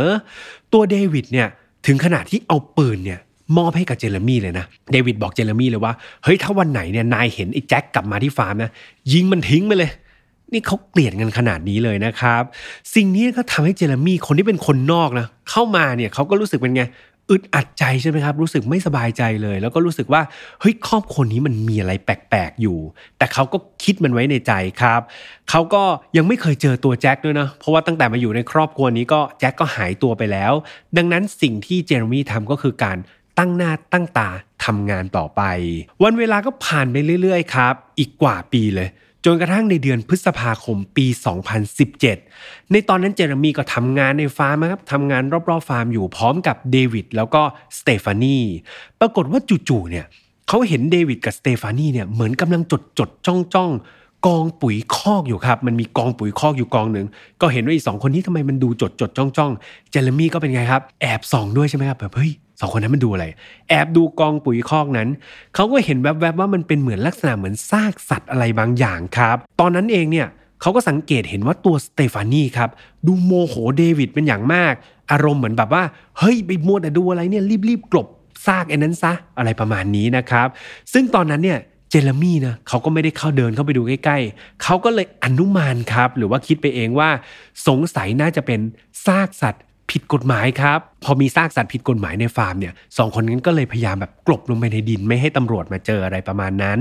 [0.74, 1.48] ตัวเดวิดเนี่ย
[1.88, 3.20] ถึงขนาดที่เอาปืนเนี่ย
[3.58, 8.72] มอบให้กับเจเรมี่เลยนะเดวิดบอกเจเรมี่เลยว่าเฮ้ยถ้าวันไหนเนี่ยนายเห็นไอ้แจ็คกลับมาที่ฟาร์มนะ
[9.14, 9.92] ยิงมันทิ้งไปเลย
[10.52, 12.44] นี่เขาเกลียดกันขนาดนี้เลยนะครับ
[12.96, 16.84] สิ่งนี้ก็ทำให้เจเรมี่คนที่เป็นคนนอกนะเข้ามาเนี่ยเขาก็รู้สึกเป็นไง
[17.30, 20.22] อึดอัดใจใช่ไหมครับ รู้สึกไม่สบายใจเลย แล้วก็รู้สึกว่า
[20.62, 22.78] เฮ้ยครอบครัวนี้มันมีอะไรแปลกๆอยู่
[23.18, 25.02] แต่เขาก็คิดมันไว้ในใจครับ
[25.50, 25.84] เขาก็
[26.18, 30.54] ยังไม่เคยเจอตัวแจ็คด้วยนะเพราะว่าตั้งแต่มาอยู่ในครอบครัวนี้ก็แจ็คก็หายตัวไปแล้ว
[30.98, 32.98] ดังนั้นสิ่งที่เจเรมี่ทำก็คือการ
[33.40, 34.30] ตั้งหน้าตั้งตา
[34.66, 35.42] ทำงานต่อไป
[36.04, 38.90] วันเวลาก็ผ่านไปเรื่อยๆครับ อีกกว่าปีเลย
[39.26, 41.06] จนกระทั่งในเดือนพฤษภาคมปี
[41.90, 47.42] 2017 ในตอนนั้นเจอร์มี่ก็ทำงานในฟาร์มครับทำงานรอบๆฟาร์มอยู่พร้อมกับเดวิดแล้วก็
[47.80, 48.38] สเตฟานี
[49.00, 50.06] ปรากฏว่าจู่ๆเนี่ย
[50.48, 53.72] เขาเห็นเดวิดกับสเตฟานีเนี่ยเหมือนกำลังจดจดจ้องจ้อง
[54.28, 57.08] กองปุ๋ยคอกอยู่ครับ มันมีกองปุ๋ยคอกอยู่กองหนึ่ง
[57.42, 59.52] ก็เห็นว่าอีสองคนนี้ทำไมมันดูจดจดจ้องจ้อง
[59.92, 63.26] เจเรมี่ก็เป็นไงครับ แอบส่องด้วยใช่ไหมครับแบบเฮ้ย สองคนนั้นมันดูอะไร
[63.70, 65.10] แอบดูกองปุ๋ยคอกนั้น
[65.56, 70.28] เขาก็เห็นแวบๆว่ามันเป็นเหมือนลักษณะเหมือนซากสัตว์อะไรบางอย่างครับ ตอนนั้นเองเนี่ย
[70.62, 72.70] เขาก็สังเกตเห็นว่าตัวสเตฟานีครับ
[73.08, 74.74] ดูโมโหเดวิดเป็นอย่างมาก
[75.12, 75.84] อารมณ์เหมือนแบบว่า
[76.20, 78.08] เฮ้ยไปมัวแต่ดูอะไรเนี่ยรีบๆกลบ
[78.46, 80.48] ซากไอ้นั้นซะอะไรประมาณนี้นะครับ
[80.94, 87.10] ซึ่งตอนนั้นเนี่ยเจเรมี่นะเขาก็ไม่ได้เข้าเดินเข้าไปดูใกล้ๆ เขาก็เลยอนุมานครับ หรือว่าคิดไปเองว่า
[87.68, 88.60] สงสัยน่าจะเป็น
[89.06, 96.80] ซากสัตว์ ผิดกฎหมายครับ พอมีซากสัตว์ผิดกฎหมายในฟาร์มเนี่ยสองคนนั้นก็เลยพยายามแบบกลบลงไปในดินไม่ให้ตำรวจมาเจออะไรประมาณนั้น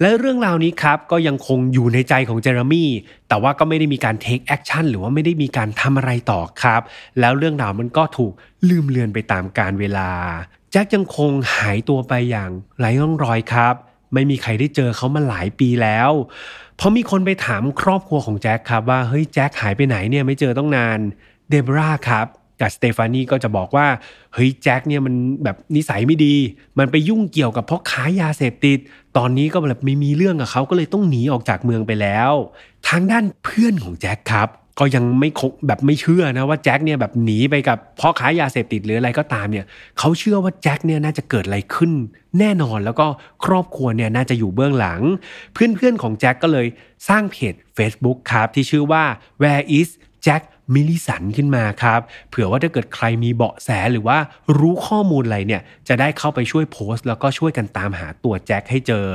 [0.00, 2.90] และเรื่องราวนี้ครับก็ยังคงอยู่ในใจของเจเรมี่
[3.28, 6.82] แต่ว่าก็ไม่ได้มีการ take action หรือว่าไม่ได้มีการทำอะไรต่อครับ
[7.20, 8.32] แล้วเรื่องราวมันก็ถูก
[8.68, 10.10] ลืมเลือนไปตามกาลเวลา
[10.72, 13.74] แจ็คยังคงหายตัวไปอย่างไร้ร่องรอยครับ
[14.14, 16.10] ไม่มีใครได้เจอเขามาหลายปีแล้ว
[16.78, 20.98] พอมีคนไปถามครอบครัวของแจ็คครับว่าเฮ้ยแจ็คหายไปไหนเนี่ยไม่เจอต้องนาน
[21.50, 22.26] เดบราครับ
[22.60, 23.86] กับสเตฟานีก็จะบอกว่า
[24.34, 26.34] เฮ้ยแจ็คเนี่ยมันแบบนิสัยไม่ดี
[26.78, 28.78] มันไปยุ่งเกี่ยวกับพ่อค้ายาเสพติด
[29.16, 32.32] ตอนนี้ก็แบบไม่มีเรื่องกับเขาก็เลยต้องหนีออกจากเมืองไปแล้ว
[32.88, 34.50] ทางด้านเพื่อนของแจ็คครับ
[34.80, 39.66] ก็ยังไม่คงแบบไม่เชื่อนะว่าแจ็คเนี่ยแบบหนีไปกับพ่อค้ายาเสพติดหรืออะไรก็ตามเนี่ย
[39.98, 41.92] เขาเชื่อว่าแจ็คเนี่ยน่าจะเกิดอะไรขึ้น
[42.38, 43.06] แน่นอนแล้วก็
[43.44, 45.00] ครอบครัวเนี่ยน่าจะอยู่เบื้องหลัง
[45.52, 46.66] เพื่อนๆของแจ็คก็เลย
[47.08, 49.04] สร้างเพจ Facebook ครับที่ชื่อว่า
[49.42, 49.88] Where is
[50.26, 50.42] Jack
[50.74, 54.18] มิลิสันขึ้นมาครับ เผื่อว่าถ้าเกิดใครมีเบาะแสหรือว่า
[54.58, 59.08] รู้ข้อมูลอะไรเนี่ย จะได้เข้าไปช่วยโพสต์ แล้วก็ช่วยกันตามหาตัวแจ็คให้เจอ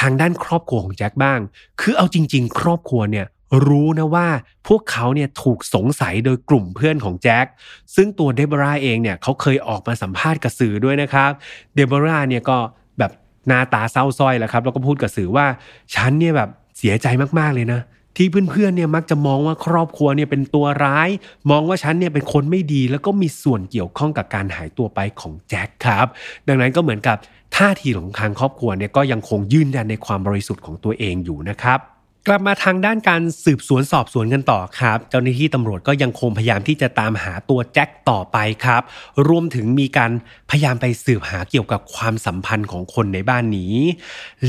[0.00, 1.38] ทางด้านครอบครัวของแจ็คบ้าง
[1.80, 3.26] คือเอาจริง ๆ ครอบครัวเนี่ย
[3.66, 4.28] รู้นะว่า
[4.68, 7.46] พวกเขาเนี่ยถูกสงสัยโดยกลุ่มเพื่อนของแจ็ค
[7.94, 11.30] ซึ่งตัวเดบราเองเนี่ยเขาเคยออกมาสัมภาษณ์กับสื่อด้วยนะครับ
[11.74, 12.58] เดบราเนี่ยก็
[12.98, 13.12] แบบ
[13.48, 15.46] หน้าตาเศร้าส้อยแหละครับ แล้วก็พูดกับสื่อว่า
[15.94, 17.06] ฉันเนี่ยแบบเสียใจ
[17.38, 17.80] มากๆเลยนะ
[18.16, 21.08] ที่เพื่อนๆเนี่ยมักจะมองว่าครอบครัวเนี่ยเป็นตัวร้าย
[21.50, 26.06] มองว่าฉันเนี่ยเป็นคนไม่ดี แล้วก็มีส่วนเกี่ยวข้องกับการหายตัวไปของแจ็คครับ
[26.48, 27.16] ดังนั้นก็เหมือนกับ
[27.56, 31.80] ท่าทีของทางครอบครัวเนี่ยก็ยังคงยืนยันในความบริสุทธิ์ของตัวเองอยู่นะครับ
[32.26, 38.82] กลับมาทางด้านการสืบสวนสอบสวนกันต่อครับ เจ้าหน้าที่ตำรวจก็ยังคงพยายามที่จะตามหาตัวแจ็คต่อไปครับ
[39.28, 40.12] รวมถึงมีการ
[40.50, 43.74] พยายามไปสืบหาเกี่ยวกับความสัมพันธ์ของคนในบ้านนี้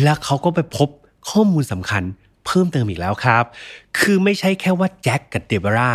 [0.02, 0.90] และเขาก็ไปพบ
[1.30, 2.04] ข้อมูลสำคัญ
[2.48, 3.44] เพิ่มเติมอีกแล้วครับ
[4.00, 5.92] คือไม่ใช่แค่ว่าแจ็คกับเดบรา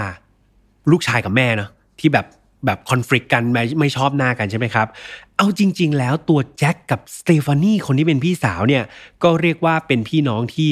[0.90, 2.26] ลูกชายกับแม่เนาะที่แบบ
[2.66, 4.86] แบบคอนฟ lict กันไม่ไม่ชอบหน้ากันใช่ไหมครับ
[5.36, 8.84] เอาจริง ๆ แล้วตัวแจ็คกับสเตฟานีคนที่เป็นพี่สาวเนี่ย
[9.22, 10.68] ก็เรียกว่าเป็นพี่น้องที่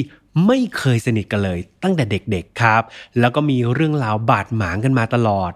[0.47, 2.83] ไม่เคยสนิทกันเลยตั้งแต่เด็กๆครับ
[3.19, 5.51] แล้วก็มีเรื่องราวบาดหมางกันมาตลอด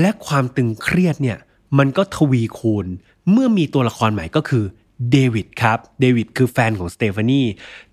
[0.00, 1.38] และความตึงเครียดเนี่ย
[1.78, 2.86] มันก็ทวีคูณ
[3.30, 4.64] เมื่อมีตัวละครใหม่ก็คือ
[5.12, 7.42] เดวิดครับ เดวิดคือแฟนของสเตฟานี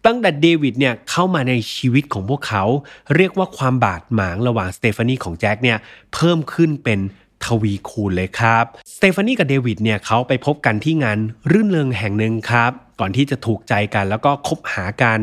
[0.06, 2.63] ตั้งแต่เดวิดเนี่ยเข้ามาในชีวิตของพวกเขา
[3.15, 5.78] เรียกว่าความบาดหมางระหว่างสเตฟานีของแจ็คเนี่ย
[6.13, 7.00] เพิ่มขึ้นเป็น
[7.46, 8.65] ทวีคูณเลยครับ
[8.96, 11.17] สเตฟานีกับเดวิดเนี่ยเขาไปพบกันที่งาน
[11.52, 15.20] รื่นเริงแห่งหนึ่งครับ ก่อนที่จะถูกใจกันแล้วก็คบหากัน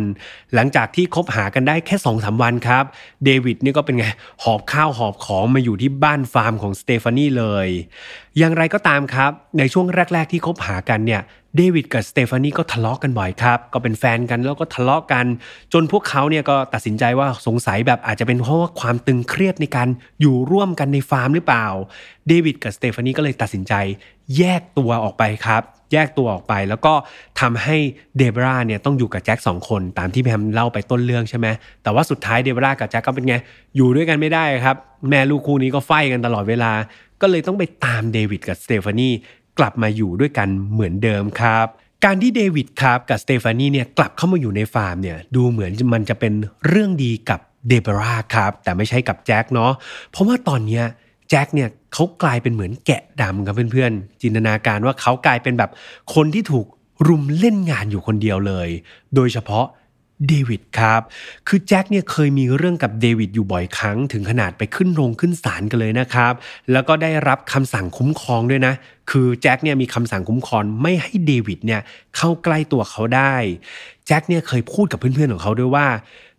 [0.55, 2.85] หลังจากที่คบหากันได้แค่2อสาวันครับ
[3.25, 4.07] เดวิดนี่ก็เป็นไง
[4.43, 7.69] หอบข้าวหอบของมาอยู่ที่บ้านฟาร์มของสเตฟานีเลย
[8.39, 11.23] อย่างไรก็ตามครับ ในช่วงแรก ๆ ที่คบหากันเนี่ย
[11.57, 15.27] เดวิดกับสเตฟานีก็ทะเลาะกกันบ่อยครับ ก็เป็นแฟนกันแล้วก็ทะเลาะกัน
[15.73, 19.89] จนพวกเขาเนี่ยก็ตัดสินใจว่าสงสัยแบบอาจจะเป็นเพราะว่าความตึงเครียดในการ
[20.21, 21.67] อยู่ร่วมกันในฟาร์มหรือเปล่า
[22.29, 23.75] เดวิดกับสเตฟานีก็เลยตัดสินใจ
[24.39, 26.95] แยกตัวออกไปครับ แยกตัวออกไปแล้วก็
[27.41, 27.77] ทำให้
[28.17, 31.47] เดบราเนี่ยต้องอยู่กับแจ็คสองคนตามที่แพมเล่าไปต้นเรื่องใช่ไหม
[31.83, 33.35] แต่ว่าสุดท้ายเดบรากับแจ็คก็เป็นไง
[33.77, 34.77] อยู่ด้วยกันไม่ได้ครับ
[35.09, 36.73] แม่ลูกคู่นี้ก็ไฟกันตลอดเวลา
[37.21, 39.09] ก็เลยต้องไปตามเดวิดกับสเตฟานี
[39.59, 41.67] กลับมาอยู่ด้วยกันเหมือนเดิมครับ
[42.05, 46.33] การที่เดวิดครับกับสเตฟานีเนี่ยกลับเข้ามาอยู่ในฟาร์มเนี่ยดูเหมือนมันจะเป็น
[46.67, 49.73] เรื่องดีกับเดบราครับ แต่ไม่ใช่กับแจ็คเนาะ
[50.11, 50.85] เพราะว่าตอนเนี้ย
[51.31, 55.71] แจ็คเนี่ยเขากลายเป็นเหมือนแกะดำครับเพื่อนๆ จินตนาการว่าเขากลายเป็นแบบ
[56.15, 56.67] คนที่ถูก
[57.09, 58.69] รุมเล่นงานอยู่คนเดียวเลย
[59.15, 59.67] โดยเฉพาะ
[60.29, 61.03] เดวิดครับ
[61.49, 66.33] คือแจ็คเนี่ยเคยมีเรื่องกับเดวิดอยู่บ่อยครั้ง ถึงขนาดไปขึ้นโรงขึ้นศาลกันเลยนะครับ
[66.73, 68.75] แล้วก็ได้รับคำสั่งคุ้มครองด้วยนะ
[69.11, 71.81] คือแจ็คเนี่ยมีคำสั่งคุ้มครองไม่ให้เดวิดเนี่ย
[72.17, 73.35] เข้าใกล้ตัวเขาได้
[74.07, 75.87] แจ็คเนี่ยเคยพูดกับเพื่อนๆของเขาด้วยว่า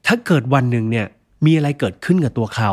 [0.07, 1.07] ถ้าเกิดวันหนึ่งเนี่ย
[1.45, 2.71] มีอะไรเกิดขึ้นกับตัวเขา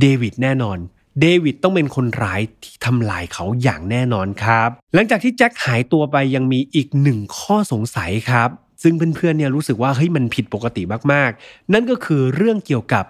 [0.00, 0.78] เดวิดแน่นอน
[1.20, 8.48] เดวิดต้องเป็นคนร้ายที่ทำลายเขาอย่างแน่นอนครับ หลังจากที่แจ็คหายตัวไปยังมีอีกหนึ่งข้อสงสัยครับ
[8.82, 13.06] ซึ่งเพื่อนๆเนี่ยรู้สึกว่าเฮ้ยมันผิดปกติมากๆ นั่นก็คือเรื่องเกี่ยวกับ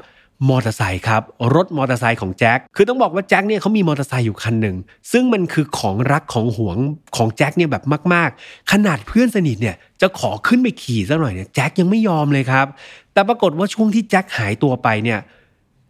[0.48, 1.22] มอเตอร์ไซค์ครับ
[1.54, 4.76] รถมอเตอร์ไซค์ของแจ็คคือต้องบอกว่าแจ็คเนี่ยเขามีมอเตอร์ไซค์อยู่คันหนึ่ง
[5.12, 6.78] ซึ่งมันคือของรักของหวง
[7.16, 12.66] ของแจ็คเนี่ยแบบมาก ๆ ขนาดเพื่อนสนิทเนี่ยจะขอขึ้นไปขี่ซะหน่อยเนี่ยแจ็คยังไม่ยอมเลยครับ
[13.12, 15.18] แต่ปรากฏว่าช่วงที่แจ็คหายตัวไปเนี่ย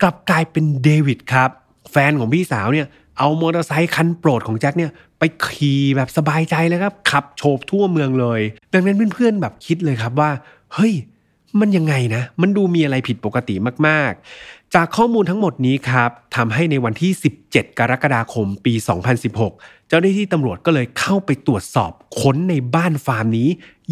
[0.02, 1.50] กลับกลายเป็นเดวิดครับ
[1.90, 2.86] แฟนของพี่สาวเนี่ย
[3.18, 8.40] เอามอเตอร์ไซค์คันโปรดของแจ็คเนี่ยไปขี่แบบสบายใจเลยครับขับโฉบทั่วเมืองเลย
[8.72, 10.30] ดังนั้นเพื่อนๆแบบคิดเลยครับว่า
[10.74, 10.94] เฮ้ย
[11.60, 13.54] มันยังไงนะ มันดูมีอะไรผิดปกติ
[13.86, 17.10] มากๆ จากข้อมูลทั้งหมดนี้ครับทำให้ในวันที่
[17.46, 18.74] 17 กรกฎาคมปี
[19.30, 23.48] 2016 เจ้าหน้าที่ตำรวจก็เลยเข้าไปตรวจสอบค้นในบ้านฟาร์มนี้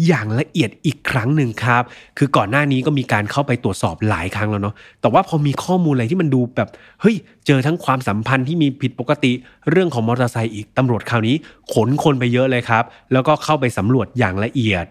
[0.07, 1.83] อย่างละเอียดอีกครั้งหนึ่งครับ
[2.17, 6.69] คือก่อนหน้านี้ก็มีการเข้าไปตรวจสอบหลายครั้งแล้วเนาะ แต่ว่าพอมีข้อมูลอะไรที่มันดูแบบ
[7.01, 7.15] เฮ้ย
[7.47, 9.31] เจอทั้งความสัมพันธ์ที่มีผิดปกติ
[9.69, 11.35] เรื่องของมอเตอร์ไซค์อีก ตำรวจคราวนี้
[11.73, 12.83] ขนคนไปเยอะเลยครับ
[13.13, 14.85] แล้วก็เข้าไปสำรวจอย่างละเอียด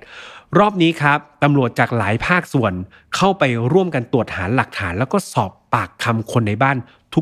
[0.58, 2.72] รอบนี้ครับตำรวจจากหลายภาคส่วน
[3.16, 3.42] เข้าไป
[3.72, 6.76] ร่วมกันตรวจหาหลักฐาน แล้วก็สอบปากคำคนในบ้าน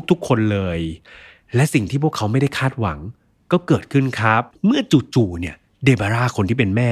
[0.09, 0.79] ทุกๆ คนเลย
[1.55, 2.99] และสิ่งที่พวกเขาไม่ได้คาดหวัง
[3.51, 4.81] ก็เกิดขึ้นครับ เมื่อ
[5.15, 6.91] จู่ๆเนี่ยเดบาร่าคนที่เป็นแม่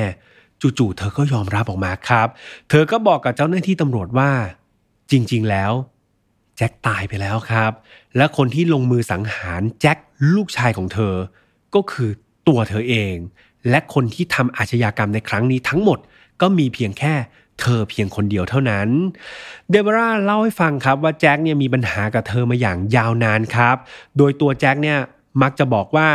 [0.62, 2.28] จู่ๆเธอก็ยอมรับออกมาครับ
[2.70, 4.32] เธอก็บอกกับเจ้าหน้าที่ตำรวจว่า
[5.12, 5.72] จริง ๆ แล้ว
[6.58, 7.72] แจ็คตายไปแล้วครับ
[8.18, 9.98] และคนที่ลงมือสังหารแจ็ค
[10.36, 11.16] ลูกชายของเธอ
[11.76, 12.10] ก็คือ
[12.48, 13.16] ตัวเธอเอง
[13.70, 16.00] และคนที่ทำอาชญากรรมในครั้งนี้ทั้งหมด
[16.42, 17.14] ก็มีเพียงแค่
[17.62, 18.88] เธอเพียงคนเดียวเท่านั้น
[19.70, 23.78] เดบราเล่าให้ฟังครับว่าแจ็คเนี่ยมีปัญหากับเธอมาอย่างยาวนานครับ
[24.18, 25.00] โดยตัวแจ็คเนี่ย
[25.42, 26.10] มักจะบอกว่า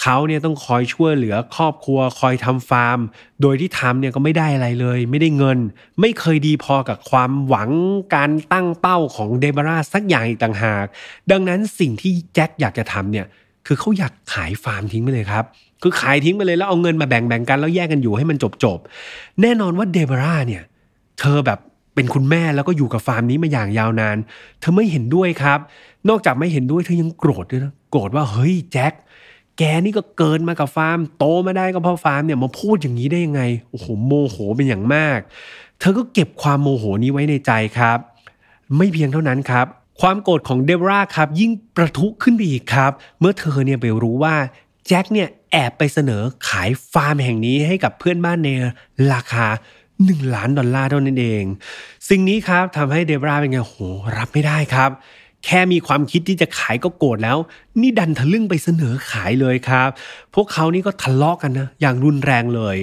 [0.00, 2.98] เขาเนี่ยต้องคอยช่วยเหลือครอบครัวคอยทำฟาร์ม
[3.42, 5.58] โดยที่ทำเนี่ยก็ไม่ได้อะไรเลย ไม่ได้เงิน
[6.00, 7.70] ไม่เคยดีพอกับความหวัง
[8.14, 10.84] การตั้งเป้าของเดบราสักอย่างอีกต่างหาก
[11.30, 13.26] ดังนั้นสิ่งที่แจ็คอยากจะทำเนี่ย
[13.66, 15.44] คือเขาอยากขายฟาร์มทิ้งไปเลยครับ
[15.82, 18.78] คือขายทิ้งไปเลยแล้วเอาเงินมาแบ่งแบ่งกันแล้วแยกกันอยู่ให้มันจบจบ
[19.42, 20.62] แน่นอนว่าเดบราเนี่ย
[21.20, 21.58] เธอแบบ
[21.94, 24.16] เป็นคุณแม่แล้วก็อยู่กับฟาร์มนี้มาอย่างยาวนาน
[24.60, 25.58] เธอไม่เห็นด้วยครับ
[26.08, 28.92] นอกจากไม่เห็นด้วยเธอยังโกรธด้วยนะโกรธว่าเฮ้ยแจ็ค
[29.58, 35.18] แกนี่ก็เกินมากับฟาร์ม โตมาได้ก็เพราะฟาร์มเนี่ยมาพูดอย่างนี้ได้ยังไง โอ้โหโมโหเป็นอย่างมาก
[35.78, 37.98] เธอก็เก็บความโมโหนี้ไว้ในใจครับ
[38.76, 39.66] ไม่เพียงเท่านั้นครับ
[40.00, 44.34] ความโกรธของเดบราครับ ยิ่งประทุขึ้นไปอีกครับ เมื่อเธอเนี่ยไปรู้ว่า
[44.86, 48.48] แจ็คเนี่ยแอบไปเสนอขายฟาร์มแห่งนี้ให้กับเพื่อนบ้านใน
[49.12, 49.46] ราคา
[49.92, 51.44] 1 ล้านดอลลาร์เท่านั้นเอง
[52.08, 53.76] สิ่งนี้ครับทำให้เดบราเป็นไงโห
[54.16, 54.90] รับไม่ได้ครับ
[55.44, 57.38] แค่มีความคิดที่จะขายก็โกรธแล้ว
[57.80, 59.88] นี่ดันทะลึ่งไปเสนอขายเลยครับ
[60.34, 62.76] พวกเขานี่ก็ทะเลาะกันนะอย่างรุนแรงเลย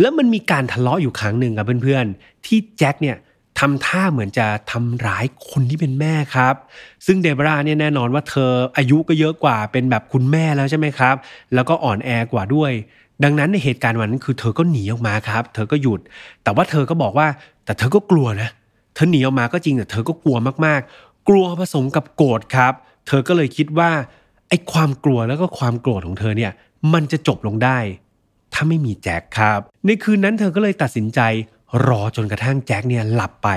[0.00, 3.16] แล้วมันมีการทะเลาะอยู่ครั้งหนึ่งครับเพื่อนๆ ที่แจ็คเนี่ย
[3.60, 6.54] ทำท่าเหมือนจะทำร้ายคนที่เป็นแม่ครับ
[7.06, 11.14] ซึ่งเดบราเนี่ยแน่นอนว่าเธออายุก็เยอะกว่าเป็นแบบคุณแม่แล้วใช่ไหมครับ
[11.54, 12.72] แล้วก็อ่อนแอกว่าด้วย
[13.24, 16.00] ดังนั้นในเหตุการณ์วันนั้นคือเธอก็หนีออกมาครับ เธอก็หยุด
[16.42, 17.26] แต่ว่าเธอก็บอกว่า
[17.64, 18.50] แต่เธอก็กลัวนะ
[18.94, 22.72] เธอหนีออกมาก็จริงแต่เธอก็กลัวมากๆ กลัวผสมกับโกรธครับ
[23.06, 23.90] เธอก็เลยคิดว่า
[24.48, 26.52] ไอ้ความกลัวแล้วก็ความโกรธของเธอเนี่ย
[26.92, 27.78] มันจะจบลงได้
[28.52, 31.20] ถ้าไม่มีแจ็คครับ ในคืนนั้นเธอก็เลยตัดสินใจ
[31.86, 33.48] รอจนกระทั่งแจ็คเนี่ยหลับไป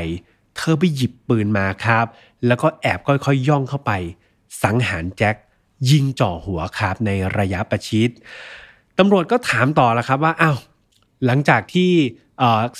[0.57, 2.05] เธอไปหยิบปืนมาครับ
[2.47, 3.91] แล้วก็แอบค่อยๆย่องเข้าไป
[4.63, 5.35] สังหารแจ็ค
[5.89, 8.09] ยิงจ่อหัวครับในระยะประชิด
[8.97, 10.57] ตำรวจก็ถามต่อแล้วครับว่าอ้าว
[11.25, 11.89] หลังจากที่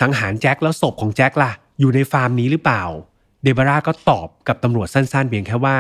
[0.02, 2.84] สังหารแจ็คแล้วศพของแจ็คล่ะอยู่ในฟาร์มนี้หรือเปล่า
[3.48, 5.78] เดบาร่าก็ตอบกับตำรวจสั้นๆ เพียงแค่ว่า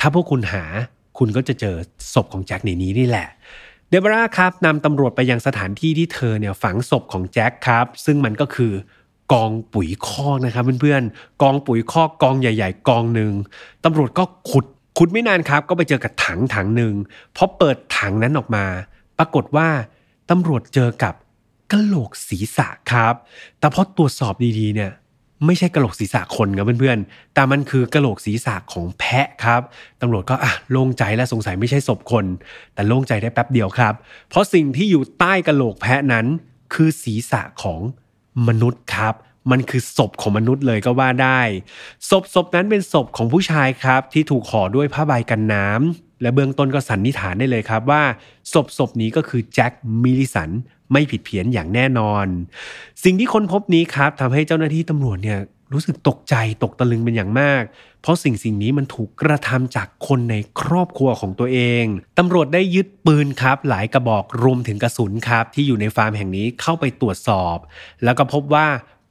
[0.00, 0.64] ถ้าพวกคุณหา
[1.18, 1.76] คุณก็จะเจอ
[2.14, 3.28] ศพของแจ็คในนี้นี่แหละ
[3.88, 8.72] เดบาร่าครับนำตำรวจไปยังสถานที่ที่เธอเนี่ยฝังศพของแจ็คครับ ซึ่งมันก็คือ
[9.32, 13.32] กองปุ๋ยคอกนะครับเพื่อนๆ กองปุ๋ยคอกกองใหญ่ ๆ กองหนึ่ง
[13.84, 14.64] ตำรวจก็ขุด
[14.98, 16.94] ขุดไม่นานครับ ก็ไปเจอกับถังถังหนึ่ง
[17.36, 18.64] พอเปิดถังนั้นออกมา
[19.18, 19.68] ปรากฏว่า
[20.30, 21.14] ตำรวจเจอกับ
[21.72, 23.14] กระโหลกศีรษะครับ
[23.58, 24.92] แต่พอตรวจสอบดีๆเนี่ย
[25.44, 29.62] ไม่ใช่กระโหลกศีรษะคนครับเพื่อนๆ แต่มันคือกระโหลกศีรษะของแพะครับ
[30.00, 32.24] ตำรวจก็อะโล่งใจและสงสัยไม่ใช่ศพคน
[32.74, 33.94] แต่โล่งใจได้แป๊บเดียวครับ
[34.28, 36.26] เพราะสิ่งที่อยู่ใต้กระโหลกแพะนั้น
[36.74, 37.80] คือศีรษะของ
[38.48, 39.14] มนุษย์ครับ
[39.50, 41.40] มันคือศพของมนุษย์เลยก็ว่าได้
[42.10, 48.02] ศพศพนั้นเป็นศพของผู้ชายครับ ที่ถูกห่อด้วยผ้าใบกันน้ำ และเบื้องต้นก็สันนิษฐานได้เลยครับว่า
[48.52, 50.50] ศพศพนี้ก็คือแจ็คมิลิสัน
[50.92, 52.26] ไม่ผิดเพี้ยนอย่างแน่นอน
[53.04, 55.40] สิ่งที่ค้นพบนี้ครับทำให้เจ้าหน้าที่ตำรวจเนี่ย
[55.72, 57.62] รู้สึกตกใจตกตะลึงเป็นอย่างมาก
[58.02, 61.84] เพราะสิ่งสิ่งนี้มันถูกกระทำจากคนในครอบครัวของตัวเอง
[62.18, 67.56] ตำรวจได้ยึดปืนครับ หลายกระบอกรวมถึงกระสุนครับ ที่อยู่ในฟาร์มแห่งนี้เข้าไปตรวจสอบ
[68.04, 68.66] แล้วก็พบว่า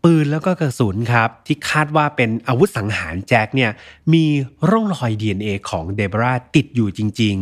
[0.06, 3.72] ปืนแล้วก็กระสุนครับ ที่คาดว่าเป็นอาวุธสังหารแจ็คเนี่ย
[4.14, 4.26] มี
[4.70, 7.36] ร่องรอย DNA ของเดบราติดอยู่จริง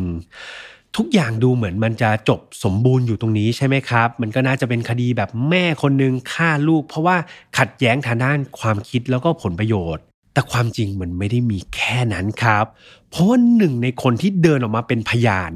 [0.46, 7.18] ๆ ทุกอย่างดูเหมือนมันจะจบสมบูรณ์อยู่ตรงนี้ใช่ไหมครับ มันก็น่าจะเป็นคดีแบบแม่คนนึงฆ่าลูก เพราะว่า
[7.58, 12.66] ขัดแย้งทางด้านความคิดแล้วก็ผลประโยชน์แต่ความจริงมันไม่ได้มีแค่นั้นครับ
[13.10, 15.52] เพราะว่าหนึ่งในคนที่เดินออกมาเป็นพยาน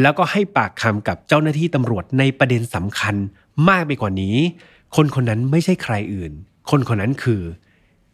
[0.00, 3.14] แล้วก็ให้ปากคำกับเจ้าหน้าที่ตำรวจในประเด็นสำคัญ
[3.68, 4.36] มากไปกว่านี้
[4.96, 6.32] คนคนนั้นไม่ใช่ใครอื่น
[6.70, 7.42] คนคนนั้นคือ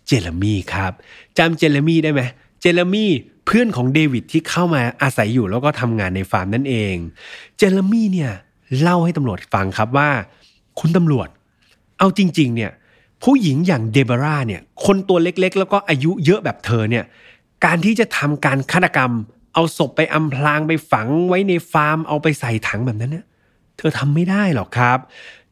[0.07, 0.93] เจเรมี่ครับ
[1.39, 2.23] จำเจเรมี่ได้ไหม
[2.61, 3.11] เจเรมี่
[3.47, 6.95] เพื่อนของเดวิดที่เข้ามาอาศัยอยู่แล้วก็ทำงานในฟาร์มนั่นเอง
[7.57, 8.33] เจเรมี่เนี่ย
[8.81, 10.11] เล่าให้ตำรวจฟังครับว่า
[10.81, 11.29] คุณตำรวจ
[11.99, 12.73] เอาจริง ๆ เนี่ย
[13.25, 17.05] ผู้หญิงอย่างเดบราเนี่ย คนตัวเล็กๆ แล้วก็อายุเยอะแบบเธอเนี่ย
[17.65, 19.13] การที่จะทำการฆาตกรรม
[19.55, 23.27] เอาศพไปอำพรางไปฝังไว้ในฟาร์มเอาไปใส่ถังแบบนั้นเนี่ย
[23.79, 24.99] เธอทำไม่ได้หรอกครับ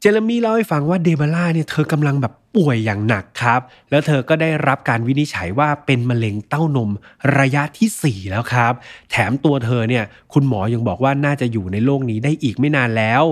[0.00, 6.90] เจเรมี่เล่าให้ฟังว่าเดบาร่าเนี่ยเธอกำลังแบบป่วยอย่างหนักครับ แล้วเธอก็ได้รับการวินิจฉัยว่าเป็นมะเร็งเต้านม
[7.38, 8.72] ระยะที่ 4 แล้วครับ
[9.10, 13.22] แถมตัวเธอเนี่ยคุณหมอยังบอกว่าน่าจะอยู่ในโลกนี้ได้อีกไม่นานแล้ว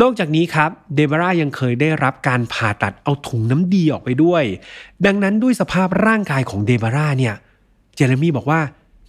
[0.00, 4.44] นอกจากนี้ครับเดบาร่ายังเคยได้รับการผ่าตัดเอาถุงน้ำดีออกไปด้วย
[5.06, 7.34] ดังนั้นด้วยสภาพร่างกายของเดบาร่าเนี่ย
[7.94, 8.60] เจเรมี่บอกว่า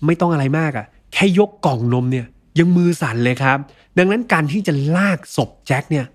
[0.06, 2.26] ไม่ต้องอะไรมากอะแค่ยกกล่องนมเนี่ย
[2.60, 3.58] ยังมือสั่นเลยครับ
[3.98, 6.06] ดังนั้นการที่จะลากศพแจ็คเนี่ย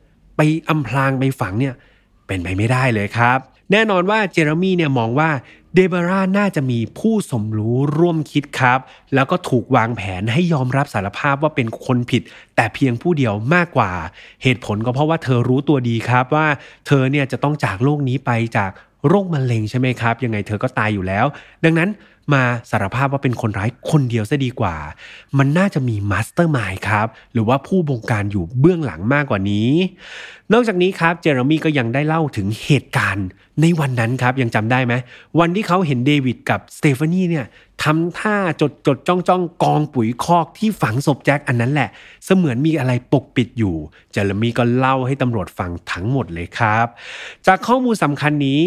[0.42, 1.74] ไปอำพรางไปฝังเนี่ย
[2.26, 3.38] เป็นไปไม่ได้เลยครับ
[3.72, 5.30] แน่นอนว่าเจเรมี่เนี่ยมองว่า
[5.74, 8.78] เดบาร่าน่าจะมีผู้สมรู้ร่วมคิดครับ
[9.14, 12.22] แล้วก็ถูกวางแผนให้ยอมรับสารภาพว่าเป็นคนผิด
[12.56, 13.92] แต่เพียงผู้เดียวมากกว่า
[14.42, 16.46] เหตุผลก็เพราะว่าเธอรู้ตัวดีครับว่า
[16.86, 18.70] เธอเนี่ยจะต้องจากโลกนี้ไปจาก
[19.08, 21.26] โรคมะเร็งใช่ไหมครับ ยังไงเธอก็ตายอยู่แล้ว
[21.64, 21.88] ดังนั้น
[22.34, 24.76] มาสารภาพว่าเป็นคนร้ายคนเดียวซะดีกว่า
[25.38, 29.70] มันน่าจะมี mastermind ครับ หรือว่าผู้บงการอยู่เบื้องหลังมากกว่านี้
[30.52, 33.26] นอกจากนี้ครับเจอร์มี่ก็ยังได้เล่าถึงเหตุการณ์
[33.60, 34.94] ในวันนั้นครับ ยังจำได้ไหม
[35.40, 37.46] วันที่เขาเห็นเดวิดกับสเตฟานีเนี่ย
[37.82, 41.88] ทำท่าจดจดจ้องจ้องกองปุ๋ยคอกที่ฝังศพแจ็คอันนั้นแหละ
[42.24, 43.74] เสมือนมีอะไรปกปิดอยู่
[44.12, 46.86] เจอร์มี่ก็เล่าให้ตำรวจฟังทั้งหมดเลยครับ
[47.46, 48.60] จากข้อมูลสำคัญนี้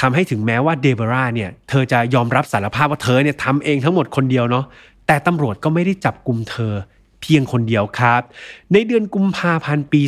[0.00, 4.64] ทำให้ถึงแม้ว่าเดบราเนี่ยเธอจะยอมรับสารภาพว่าเธอเนี่ยทำเองทั้งหมดคนเดียวเนาะ
[5.06, 6.72] แต่ตำรวจก็ไม่ได้จับกลุ่มเธอ
[7.20, 8.22] เพียงคนเดียวครับ
[8.72, 10.02] ในเดือนกุมภาพันธ์ปี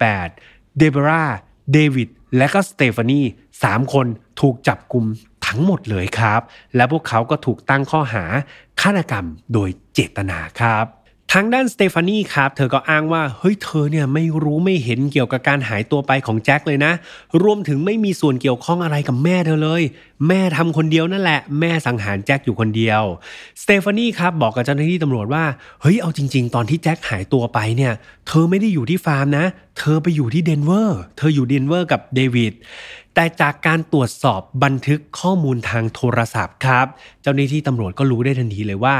[0.00, 1.24] 2018 เดบรา
[1.72, 3.20] เดวิด และก็สเตฟานี
[3.62, 4.06] สามคน
[4.40, 5.04] ถูกจับกลุ่ม
[5.46, 6.40] ทั้งหมดเลยครับ
[6.76, 8.24] และพวกเขาก็ถูกตั้งข้อหา
[8.80, 10.86] ฆาตกรรมโดยเจตนาครับ
[11.36, 16.92] ทางด้านสเตฟานีครับ เธอก็อ้างว่า เฮ้ย เธอเนี่ยไม่รู้ไม่เห็นเกี่ยวกับการหายตัวไปของแจ็คเลยนะ
[17.42, 19.82] รวมถึงไม่มีส่วนเกี่ยวข้องอะไรกับแม่เธอเลย
[20.28, 23.02] แม่ทำคนเดียวนั่นแหละ แม่สังหารแจ็คอยู่คนเดียว
[23.62, 25.44] สเตฟานีครับบอกกับเจ้าหน้าที่ตำรวจว่า
[25.82, 27.92] เฮ้ย เอาจริง ๆ ตอนที่แจ็คหายตัวไปเนี่ย
[28.28, 29.44] เธอไม่ได้อยู่ที่ฟาร์มนะ
[29.78, 32.52] เธอไปอยู่ที่เดนเวอร์ เธออยู่เดนเวอร์กับเดวิด
[33.14, 36.86] แต่จากการตรวจสอบบันทึกข้อมูลทางโทรศัพท์ครับ
[37.22, 38.94] เจ้าหน้าที่ตำรวจก็รู้ได้ทันทีเลยว่า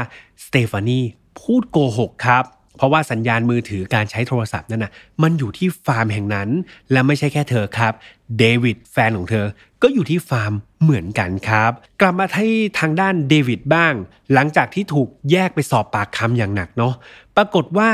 [0.45, 1.01] สเตฟานี
[1.41, 2.43] พูดโกหกครับ
[2.77, 4.91] เพราะว่าสัญญาณมือถือการใช้โทรศัพท์นั่นนะ
[5.23, 6.49] มันอยู่ที่ฟาร์มแห่งนั้น
[6.91, 7.93] และไม่ใช่แค่เธอครับ
[8.37, 9.45] เดวิดแฟนของเธอ
[9.81, 11.71] ก็อยู่ที่ฟาร์มเหมือนกันครับ
[12.01, 13.93] กลับมาที่ทางด้านเดวิดบ้าง
[14.33, 16.93] หลังจากที่ถูกแยกไปสอบปากคำอย่างหนักเนาะ
[17.35, 17.89] ปรากฏว่า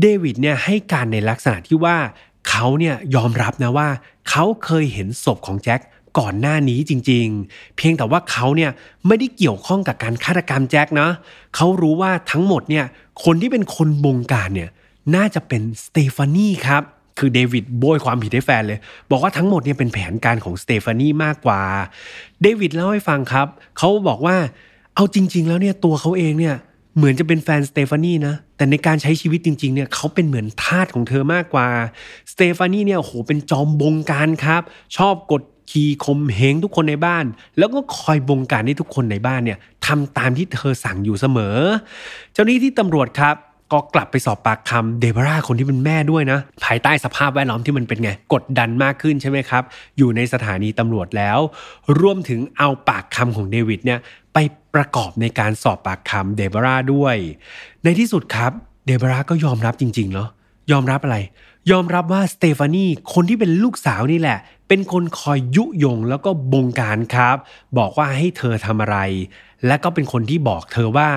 [0.00, 1.96] เดวิดเนี่ยให้การในลักษณะที่ว่า
[2.48, 3.88] เขาเนี่ยยอมรับนะว่า
[4.30, 5.80] เขาเคยเห็นศพของแจ็ค
[6.18, 8.70] ก่อนหน้านี้จริง ๆ เพียงแต่ว่าเขาเนี่ย
[9.06, 11.08] ไม่ได้เกี่ยวข้องกับการฆาตกรรมแจ็คนะ
[11.56, 12.84] เขารู้ว่าทั้งหมดเนี่ย
[13.24, 14.70] คนที่เป็นคนบงการเนี่ย
[15.14, 16.82] น่าจะเป็นสเตฟานีครับ
[17.18, 18.78] คือเดวิดโบ้ยความผิดให้แฟนเลย
[19.10, 21.60] บอกว่าทั้งหมดเนี่ยเป็นแผนการของสเตฟานีมากกว่า
[22.42, 23.46] เดวิดเล่าให้ฟังครับ
[23.78, 24.36] เขาบอกว่า
[24.94, 26.56] เอาจริง ๆ แล้วเนี่ยตัวเขาเองเนี่ย
[26.96, 31.68] เหมือนจะเป็นแฟนสเตฟานีนะแต่ในการใช้ชีวิตจริงๆเนี่ยเขาเป็นเหมือนทาสของเธอมากกว่า
[32.32, 34.62] สเตฟานีเนี่ยโหเป็นจอมบงการครับ
[34.96, 37.24] ชอบกด ขี่ข่มเหงทุกคนในบ้าน
[37.58, 41.56] แล้วก็คอยบงการให้ทุกคนในบ้านเนี่ยทำตามที่เธอสั่งอยู่เสมอ
[42.32, 43.36] เจ้าหนี้ที่ตำรวจครับ
[43.72, 49.62] ก็กลับไปสอบปากคำเดบราคนที่เป็นแม่ด้วยนะ ภายใต้สภาพแวดล้อมที่มันเป็นไง กดดันมากขึ้นใช่ไหมครับ
[49.98, 51.38] อยู่ในสถานีตำรวจแล้ว
[52.00, 53.98] รวมถึงเอาปากคำของเดวิดเนี่ย
[54.34, 54.38] ไป
[54.74, 57.16] ประกอบในการสอบปากคำเดบราด้วย
[57.84, 58.52] ในที่สุดครับ
[58.86, 60.28] เดบราก็ยอมรับจริงๆเนาะ
[60.72, 61.18] ยอมรับอะไร
[61.70, 67.36] ยอมรับว่าสเตฟานีคนที่เป็นลูกสาวนี่แหละ เป็นคนคอยยุยงแล้วก็บงการครับ
[67.78, 68.98] บอกว่าให้เธอทำอะไร
[69.66, 71.08] และก็เป็นคนที่บอกเธอว่า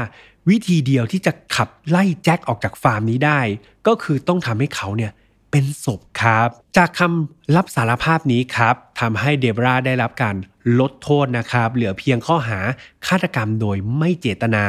[0.50, 3.40] วิธีเดียวที่จะขับไล่แจ็คออกจากฟาร์มนี้ได้
[3.88, 5.12] ก็คือต้องทำให้เขาเนี่ย
[5.52, 10.36] เป็นศพครับ จากคำรับสารภาพนี้ครับทำให้เดบราได้รับการ
[10.80, 12.60] ลดโทษนะครับ เหลือเพียงข้อหา
[13.08, 14.66] ฆาตกรรมโดยไม่เจตนา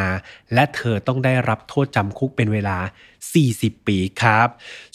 [0.54, 2.78] และเธอต้องได้รับโทษจำคุกเป็นเวลา
[3.32, 4.48] 40 ปีครับ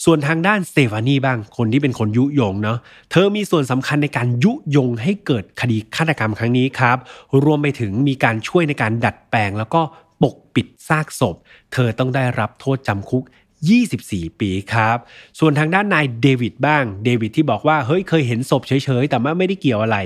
[0.04, 2.78] ส่วนทางด้านสเตฟานีบ้างคนที่เป็นคนยุยงเนาะ
[3.10, 6.96] เธอมีส่วนสำคัญในการยุยงให้เกิดคดีฆาตกรรมครั้งนี้ครับ
[7.44, 9.82] รวมไปถึงมีการช่วยในการดัดแปลงแล้วก็
[10.22, 11.36] ปกปิดซากศพ
[11.72, 13.24] เธอต้องได้รับโทษจำคุก
[13.72, 14.96] 24 ปีครับ
[15.38, 18.72] ส่วนทางด้านนายเดวิดบ้าง เดวิดที่บอกว่าเฮ้ยเคยเห็นศพเฉ
[19.02, 19.98] ยๆ แต่ว่าไม่ได้เกี่ยวอะไร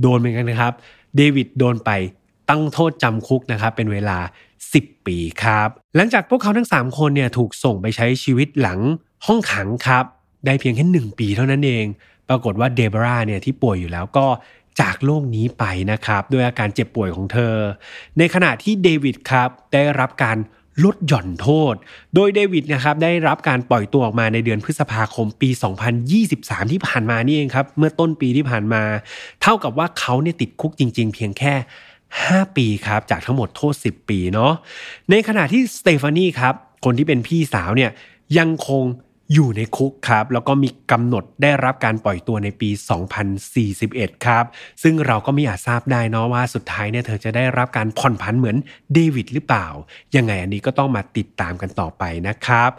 [0.00, 0.72] โดนเหมือนกันนะครับ
[1.16, 1.90] เดวิดโดนไป
[2.48, 4.18] ตั้งโทษจำคุกนะครับเป็นเวลา
[4.62, 8.78] 10 ปีครับ หลังจากพวกเขาทั้ง 3 คนเนี่ยถูกส่งไปใช้ชีวิตหลัง
[9.26, 10.04] ห้องขังครับ
[10.46, 11.84] ได้เพียงแค่ 1 ปีเท่านั้นเอง
[12.28, 14.26] ปรากฏว่าเดบราเนี่ยที่ป่วยอยู่แล้วก็
[14.80, 17.54] จากโลกนี้ไปนะครับ ด้วยอาการเจ็บป่วยของเธอ
[18.18, 20.36] ในขณะที่เดวิดครับได้รับการ
[20.84, 21.74] ลดหย่อนโทษ
[22.14, 25.50] โดยเดวิดนะครับได้รับการปล่อยตัวออกมาในเดือนพฤษภาคมปี
[26.10, 28.82] 2023 ที่ผ่านมานี่เองครับ เมื่อต้นปีที่ผ่านมา
[29.42, 31.54] เท่ากับว่าเขาเนี่ยติดคุกจริง ๆ เพียงแค่
[32.06, 34.52] 5 ปีครับจากทั้งหมดโทษ 10 ปีเนาะ
[35.10, 37.90] ในขณะที่สเตฟานีครับคนที่เป็นพี่สาวเนี่ย
[38.38, 38.84] ยังคง
[39.34, 42.70] อยู่ในคุกครับ แล้วก็มีกำหนดได้รับการปล่อยตัวในปี
[43.46, 44.44] 2041 ครับ
[44.82, 48.56] ซึ่งเราก็ไม่อาจทราบได้เนาะว่าสุดท้ายเนี่ยเธอจะได้รับการผ่อนผันเหมือน
[48.94, 49.66] เดวิดหรือเปล่า
[50.16, 52.70] ยังไงอันนี้ก็ต้องมาติดตามกันต่อไปนะครับ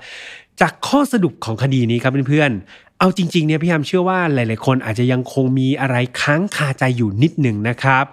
[0.61, 8.03] จากข้อสรุปของคดีนี้ครับเพื่อนๆ เอาจริงๆเนี่ยพี่ยามเชื่อว่าหลายๆคนอาจจะยังคงมีอะไรค้างคาใจอยู่นิดหนึ่งนะครับ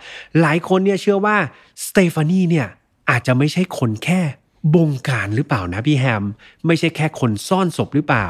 [0.41, 1.37] หลายคนเนี่ยเชื่อว่า
[1.87, 2.67] สเตฟานีเนี่ย
[3.11, 4.21] อาจจะไม่ใช่คนแค่
[4.75, 6.25] บงการหรือเปล่านะพี่แฮม
[6.67, 8.27] ไม่ใช่แค่คนซ่อนศพหรือเปล่า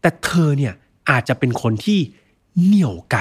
[0.00, 0.74] แต่เธอเนี่ย
[1.10, 1.98] อาจจะเป็นคนที่
[2.62, 3.18] เหนี่ยวไก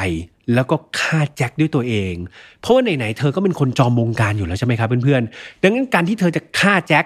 [0.54, 2.14] แล้วก็ฆ่าแจ็คด้วยตัวเอง
[2.60, 7.06] เพราะว่าไหนๆเธอก็เป็นคนจอมบงการอยู่แล้วใช่ไหมครับเพื่อนๆ ดังนั้นการที่เธอจะฆ่าแจ็ค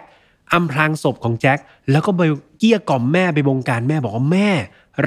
[0.54, 1.60] อำพรางศพของแจ็ค
[1.92, 2.22] แล้วก็ไป
[2.60, 4.50] เกี้ยกล่อมแม่ไปบงการแม่บอกว่าแม่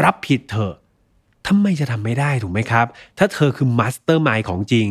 [0.03, 0.75] รับผิดเถอะ
[1.47, 2.87] ทำไมจะทำไม่ได้ถูกไหมครับ
[3.19, 4.89] ถ้าเธอคือ mastermind ของจริง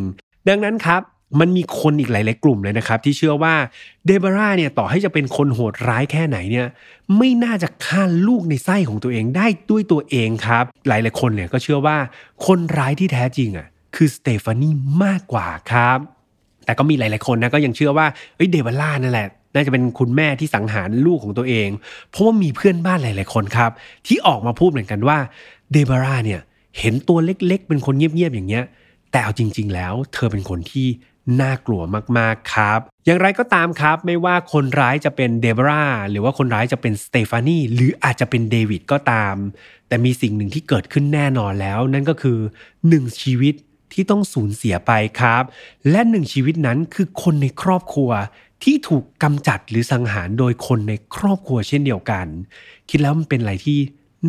[0.49, 1.01] ดังนั้นครับ
[1.39, 3.53] มันมีคนอีกหลาย ๆ กลุ่มเลยนะครับ ที่เชื่อว่า
[4.05, 6.67] เดบราเนี่ยต่อให้จะเป็นคนโหดร้ายแค่ไหนเนี่ย
[7.17, 11.97] ไม่น่าจะฆ่าลูกในไส้ของตัวเองได้ด้วยตัวเองครับ หลาย ๆ คนเนี่ยก็เชื่อว่า
[12.45, 14.69] คนร้ายที่แท้จริงอะคือสเตฟานี
[15.03, 15.99] มากกว่าครับ
[16.65, 21.69] แต่ก็มีหลาย ๆ คนนะก็ยังเชื่อว่าเอ้ยเดบรานั่นแหละน่าจะเป็นคุณแม่ที่สังหารลูกของตัวเอง
[22.09, 23.71] เพราะว่ามีเพื่อนบ้านหลาย ๆ คนครับ
[24.07, 25.17] ที่ออกมาพูดเหมือนกันว่า
[25.71, 26.41] เดบราเนี่ย
[26.79, 28.65] เห็นตัวเล็ก ๆ เป็นคนเงียบ ๆ อย่างเงี้ย
[29.11, 30.87] แต่เอาจริง ๆ แล้ว เธอเป็นคนที่
[31.41, 31.81] น่ากลัว
[32.17, 39.35] มากๆครับ อย่างไรก็ตามครับ ไม่ว่าคนร้ายจะเป็นเดบราหรือว่าคนร้ายจะเป็นสเตฟานีหรืออาจจะเป็นเดวิดก็ตาม
[39.87, 42.39] แต่มีสิ่งหนึ่งที่เกิดขึ้นแน่นอนแล้ว นั่นก็คือ
[42.87, 43.53] หนึ่งชีวิต
[43.93, 45.43] ที่ต้องสูญเสียไปครับ
[45.91, 48.11] และหนึ่งชีวิตนั้นคือคนในครอบครัว
[48.63, 52.27] ที่ถูกกำจัดหรือสังหารโดยคนในครอบครัวเช่นเดียวกัน
[52.89, 53.79] คิดแล้วมันเป็นอะไรที่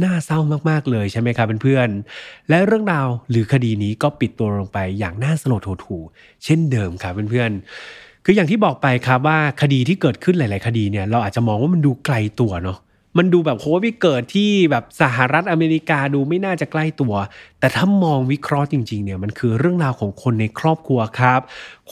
[0.02, 0.38] น่าเศร้า
[0.70, 6.02] มากๆเลยใช่ไหมครับเพื่อนๆ และเรื่องราวหรือคดีนี้ก็ปิดตัวลงไปอย่างน่าสลดหดหู่
[6.44, 12.78] เช่นเดิมครับเพื่อนๆ คืออย่างที่บอกไปครับว่าคดีที่เกิดขึ้นหลาย ๆ คดีเนี่ยเราอาจจะมองว่ามันดูไกลตัวเนาะ
[13.18, 17.14] มันดูแบบโหวิเกิดที่แบบสหรัฐอเมริกาดูไม่น่าจะใกล้ตัว
[17.58, 21.40] แต่ถ้ามองวิเคราะห์จริงๆเนี่ยมันคือเรื่องราวของคนในครอบครัวครับ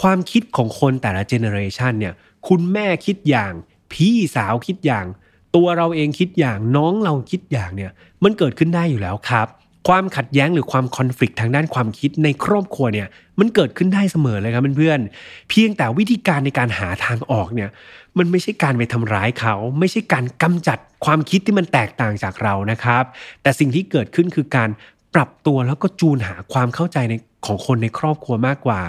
[0.00, 2.14] ความคิดของคนแต่ละ generation เนี่ย
[2.48, 3.52] คุณแม่คิดอย่าง
[3.92, 5.06] พี่สาวคิดอย่าง
[5.56, 7.92] ตัวเราเองคิดอย่างน้องเราคิดอย่างเนี่ย
[8.24, 9.48] มันเกิดขึ้นได้อยู่แล้วครับ
[9.88, 13.08] ความขัดแย้งหรือความคอนฟ lict ทางด้านความคิดในครอบครัวเนี่ย
[13.40, 17.70] มันเกิดขึ้นได้เสมอเลยครับเพื่อนๆเพียงแต่วิธีการในการหาทางออกเนี่ย
[18.18, 23.04] มันไม่ใช่การไปทำร้ายเขา ไม่ใช่การกำจัดความคิดที่มันแตกต่างจากเรานะครับ
[23.42, 24.70] แต่สิ่งที่เกิดขึ้นคือการ
[25.14, 27.14] ปรับตัวแล้วก็จูนหาความเข้าใจใน
[27.46, 28.82] ของคนในครอบครัวมากกว่า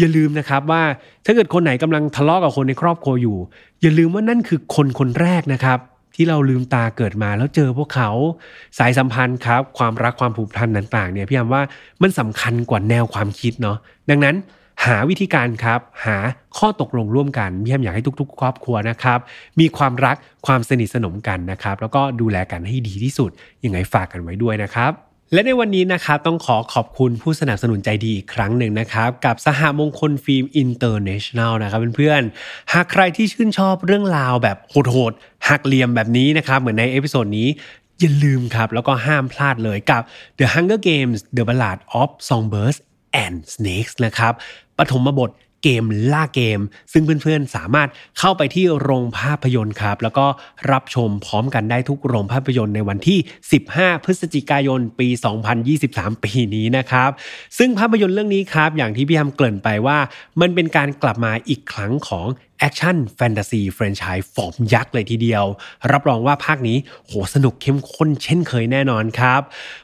[0.00, 0.82] อย่าลืมนะครับว่า
[1.24, 3.36] ถ้าเกิดคนไหนกำลังทะเลาะกับคนในครอบครัวอยู่
[3.82, 5.78] อย่าลืมว่านั่นคือคนคนแรกนะครับ
[6.14, 8.10] ที่เราลืมตาเกิดมาแล้วเจอพวกเขา
[8.78, 11.62] สายสัมพันธ์ครับ ความรักความผูกพันต่างๆเนี่ยพี่ยามว่า
[12.02, 13.76] มันสำคัญกว่าแนวความคิดเนาะ
[14.10, 14.36] ดังนั้น
[14.86, 16.16] หาวิธีการครับ หา
[16.58, 19.18] ข้อตกลงร่วมกันพี่ยามอยากให้ทุก ๆ ครอบครัวนะครับ
[19.60, 23.30] มีความรักความสนิทสนมกันนะครับ แล้วก็ดูแลกันให้ดีที่สุด
[23.64, 24.92] ยังไงฝากกันไว้ด้วยนะครับ
[25.32, 37.48] และในวันนี้นะครับต้องขอขอบคุณผู้สนับสนุนใจดีอีกครั้งหนึ่งนะครับกับสหมงคลฟิล์มอินเตอร์เนชั่นแนลนะครับเพื่อนๆหากใครที่ชื่นชอบเรื่องราวแบบโหดๆหักเหลี่ยมแบบนี้นะครับเหมือนใน episode นี้
[38.00, 40.02] อย่าลืมครับ แล้วก็ห้ามพลาดเลยกับ
[40.38, 42.78] The Hunger Games The Ballad of Songbirds
[43.24, 44.32] and Snakes นะครับ
[44.78, 45.30] ปฐมบท
[45.62, 46.60] เกมล่าเกม
[46.92, 50.26] ซึ่งเพื่อนๆสามารถเข้าไปที่โรงภาพยนตร์ครับ แล้วก็
[50.72, 53.18] รับชมพร้อมกันได้ทุกโรงภาพยนตร์ในวันที่
[53.62, 55.08] 15 พฤศจิกายนปี
[55.66, 57.10] 2023 ปีนี้นะครับ
[57.58, 59.98] ซึ่งภาพยนตร์เรื่องนี้ครับ อย่างที่พี่แอมเกริ่นไปว่า
[60.40, 62.26] มันเป็นการกลับมาอีกครั้งของ
[62.60, 65.44] action fantasy แฟรนไชส์ฟอร์มยักษ์เลยทีเดียว
[65.92, 69.40] รับรองว่าภาคนี้โหสนุกเข้มข้นเช่นเคยแน่นอนครับ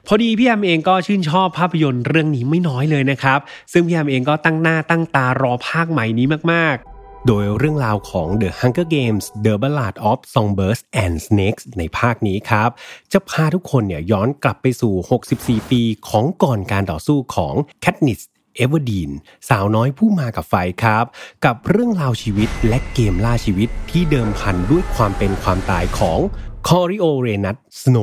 [0.07, 3.41] พอดีพี่แอมเองก็ชื่นชอบภาพยนตร์เรื่องนี้ไม่น้อยเลยนะครับ
[3.73, 12.71] ซึ่งพี่แอมเองก็ตั้งหน้าตั้งตารอภาคใหม่นี้มากๆโดยเรื่องราวของ The Hunger Games The Ballad of Songbirds and Snakes ในภาคนี้ครับ
[13.13, 14.95] จะพาทุกคนเนี่ยย้อนกลับไปสู่
[15.33, 18.23] 64 ปีของก่อนการต่อสู้ของ Katniss
[18.57, 19.11] เอเวอร์ดีน
[19.49, 21.05] สาวน้อยผู้มากับไฟครับ
[21.45, 26.21] กับเรื่องราวชีวิตและเกมล่าชีวิตที่เดิมพันด้วยความเป็นความตายของ
[26.69, 27.97] Coriolanus Snow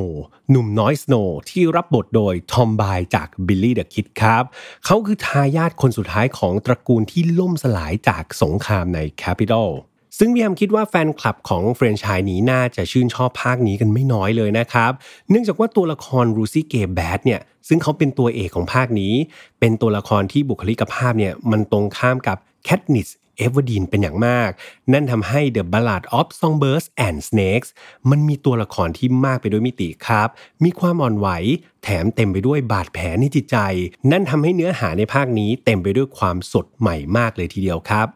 [0.50, 1.14] หนุ่มน้อย Snow
[1.50, 4.44] ที่รับบทโดย Tom Blyth จาก Billy the Kid ครับ
[4.84, 9.68] เขาคือทายาทคนสุดท้ายของตระกูลที่ล่มสลายจากสงครามในแคปิตอล
[10.18, 14.92] ซึ่งพี่แอมคิดว่าแฟนคลับของแฟรนไชส์นี้น่าจะชื่นชอบภาคนี้กันไม่น้อยเลยนะครับ
[15.30, 19.14] เนื่องจากว่าตัวละคร Lucy Gray Baird เนี่ยซึ่งเขาเป็นตัวเอกของภาคนี้
[19.60, 24.50] เป็นตัวละครที่บุคลิกภาพเนี่ยมันตรงข้ามกับ Katniss Everdeen เป็นอย่างมาก
[24.92, 27.68] นั่นทำให้ The Ballad of Songbirds and Snakes
[28.10, 30.28] มันมีตัวละครที่มากไปด้วยมิติครับ
[30.64, 31.28] มีความอ่อนไหว
[31.82, 33.56] แถมเต็มไปด้วยบาดแผลในจิตใจ
[34.10, 38.08] นั่นทำให้เนื้อหาในภาคนี้เต็มไปด้วยความสดใหม่มากเลยทีเดียวครับ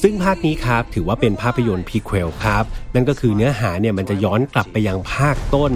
[0.00, 2.64] ซึ่งภาคนี้ครับถือว่าเป็นภาพยนตร์ prequel ครับ
[2.94, 5.72] นั่นก็คือเนื้อหาเนี่ยมันจะย้อนกลับไปยังภาคต้น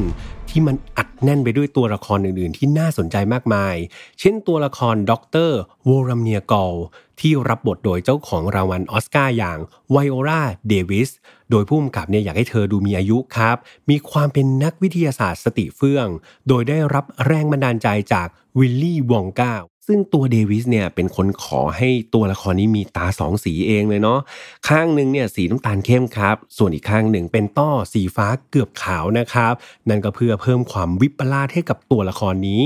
[0.51, 3.75] ที่มันอัดแน่นไปด้วยตัวละครอื่นๆ ที่น่าสนใจมากมาย
[4.21, 5.59] เช่นตัวละครด็อกเตอร์
[5.89, 6.75] วอลัมเนียกอล
[7.21, 9.59] ที่รับบทโดยเจ้าของรางวัลอสการ์อย่าง
[9.91, 11.11] ไวโอลาเดวิส
[11.51, 13.57] โดยผู้กำกับเนี่ยอยากให้เธอดูมีอายุครับ
[13.91, 16.07] มีความเป็นนักวิทยาศาสตร์สติเฟื่อง
[16.49, 19.55] โดยได้รับแรงบันดาลใจจากวิลลี่วองก้า
[19.87, 24.21] ซึ่งตัวเดวิสเนี่ยเป็นคนขอให้ตัวละครนี้มีตาสองสีเองเลยเนาะ
[24.69, 29.53] ข้างหนึ่งเนี่ยสีน้ำตาลเข้มครับ ส่วนอีกข้างหนึ่งเป็นต้อสีฟ้าเกือบขาวนะครับ
[29.89, 32.63] นั่นก็เพื่อเพิ่มความวิปลาสให้กับตัวละครนี้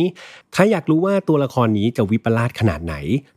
[0.54, 2.94] ถ้าอยากรู้ว่าตัวละครนี้จะวิปลาสขนาดไหน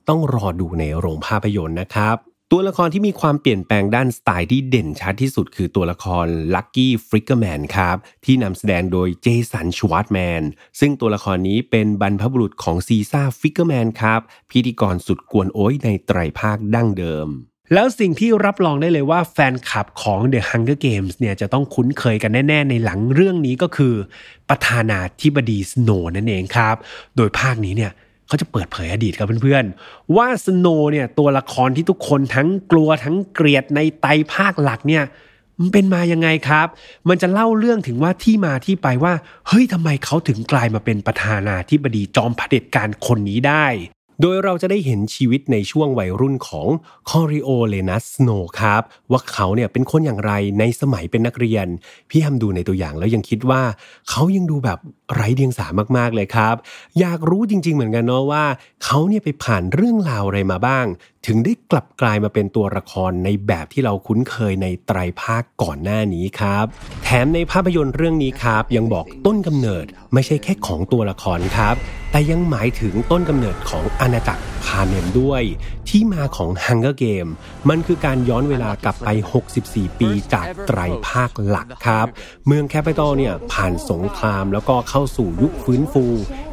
[0.10, 10.42] ต้องรอดูในโรงภาพยนตร์นะครับ ตัวละครที่มีความเปลี่ยนแปลงด้านสไตล์ที่เด่นชัดที่สุดคือตัวละครลัคกี้ฟลิกเกอร์แมนครับที่นำแสดงโดยเจสันชวาร์ตแมน
[10.80, 17.28] ซึ่งตัวละครนี้เป็นบรรพบุรุษของซีซาร์ฟลิกเกอร์แมนครับพิธีกรสุดกวนโอ้ยในไตรภาคดั้งเดิม
[17.74, 23.94] แล้วสิ่งที่รับรองได้เลยว่าแฟนคลับของ The Hunger Games เนี่ยจะต้องคุ้นเคยกันแน่ ๆ ในหนังเรื่องนี้ก็คือ
[24.50, 26.76] ประธานาธิบดีสโนนั่นเองครับ
[27.16, 27.92] โดยภาคนี้เนี่ย
[28.28, 35.04] เขาจะเปิดเผยอดีตครับเพื่อนๆ ว่าสโนเนี่ยตัวละครที่ทุกคนทั้งกลัวทั้งเกลียดในไตภาคหลักเนี่ย
[35.60, 36.68] มันเป็นมายังไงครับ
[37.10, 39.14] มันจะเล่าเรื่องถึงว่าที่มาที่ไปว่า
[39.48, 43.68] เฮ้ยทำไมเขาถึงกลายมาเป็นประธานาธิบดีจอมเผด็จการคนนี้ได้
[44.22, 46.68] โดยเราจะได้เห็นชีวิตในช่วงวัยรุ่นของ
[47.10, 51.68] คอริโอเลนัสโนครับ ว่าเขาเนี่ยเป็นคนอย่างไรในสมัยเป็นนักเรียน
[52.10, 53.62] พี่ทำดูในตัวอย่างแล้วยังคิดว่า
[54.10, 54.80] เขายังดูแบบ
[55.14, 56.56] ไร้เดียงสามากๆเลยครับ
[57.00, 58.46] อยากรู้จริง ๆ เหมือนกันเนาะว่า
[58.84, 60.86] เขาเนี่ยไปผ่านเรื่องราวอะไรมาบ้าง
[61.26, 66.66] ถึงได้กลับกลายมาเป็นตัวละครในแบบที่เราคุ้นเคยในไตรภาคก่อนหน้านี้ครับ
[67.04, 71.76] แถมในภาพยนตร์เรื่องนี้ครับยังบอกต้นกำเนิดไม่ใช่แค่ของตัวละครครับ
[72.12, 75.44] แต่ยังหมายถึงต้นกำเนิดของอาณาจักรพาเนมด้วย
[75.90, 77.30] ที่มาของ Hunger Game
[77.70, 79.10] มันคือการย้อนเวลากลับไป
[79.54, 82.08] 64 ปีจากไตรภาคหลักครับ
[82.48, 86.06] เมืองแคปิตอลเนี่ยผ่านสงครามแล้วก็เข้าสู่ยุคฟื้นฟู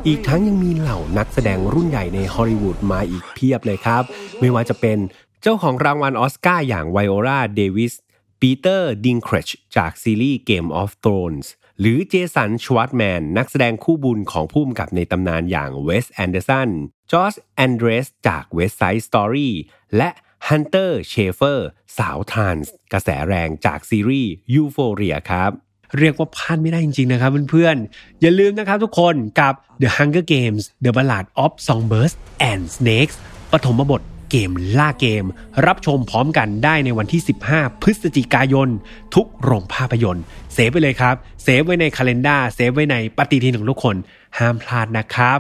[0.07, 4.03] อีกทั้งยังมีเหล่านักแสดงรุ่นใหญ่ในฮอลลีวูดมาอีกเพียบเลยครับ
[4.41, 4.99] ไม่ว่าจะเป็น
[5.43, 7.95] เจ้าของรางวัลออสการ์อย่างไวโอลาเดวิส
[8.41, 11.49] ปีเตอร์ดิงเคลจจากซีรีส์ Game of Thrones
[11.81, 16.71] หรือเจสันชวาร์ตแมน นักแสดงคู่บุญของผู้กำกับในตำนานอย่างเวสแอนเดอร์สัน
[17.11, 19.55] จอร์จแอนเดรสจาก West Side Story
[19.97, 20.11] และ
[20.49, 25.51] ฮันเตอร์เชเฟอร์สาวทรานส์กระแสแรงจากซีรีส์ Euphoria ครับ
[25.99, 32.15] เรียกว่าพลาดไม่ได้จริงๆนะครับเพื่อนๆ อย่าลืมนะครับทุกคนกับ The Hunger Games The Ballad of Songbirds
[32.51, 33.17] and Snakes
[33.53, 35.25] ปฐมบทเกมล่าเกม
[35.67, 37.23] รับชมพร้อมกันได้ในวันที่
[37.53, 38.69] 15 พฤศจิกายน
[39.15, 40.25] ทุกโรงภาพยนตร์
[40.55, 43.97] save ไปเลยครับ save ไว้ใน calendar save ไว้ในปฏิทินของทุกคน
[44.39, 45.39] ห้ามพลาดนะครับ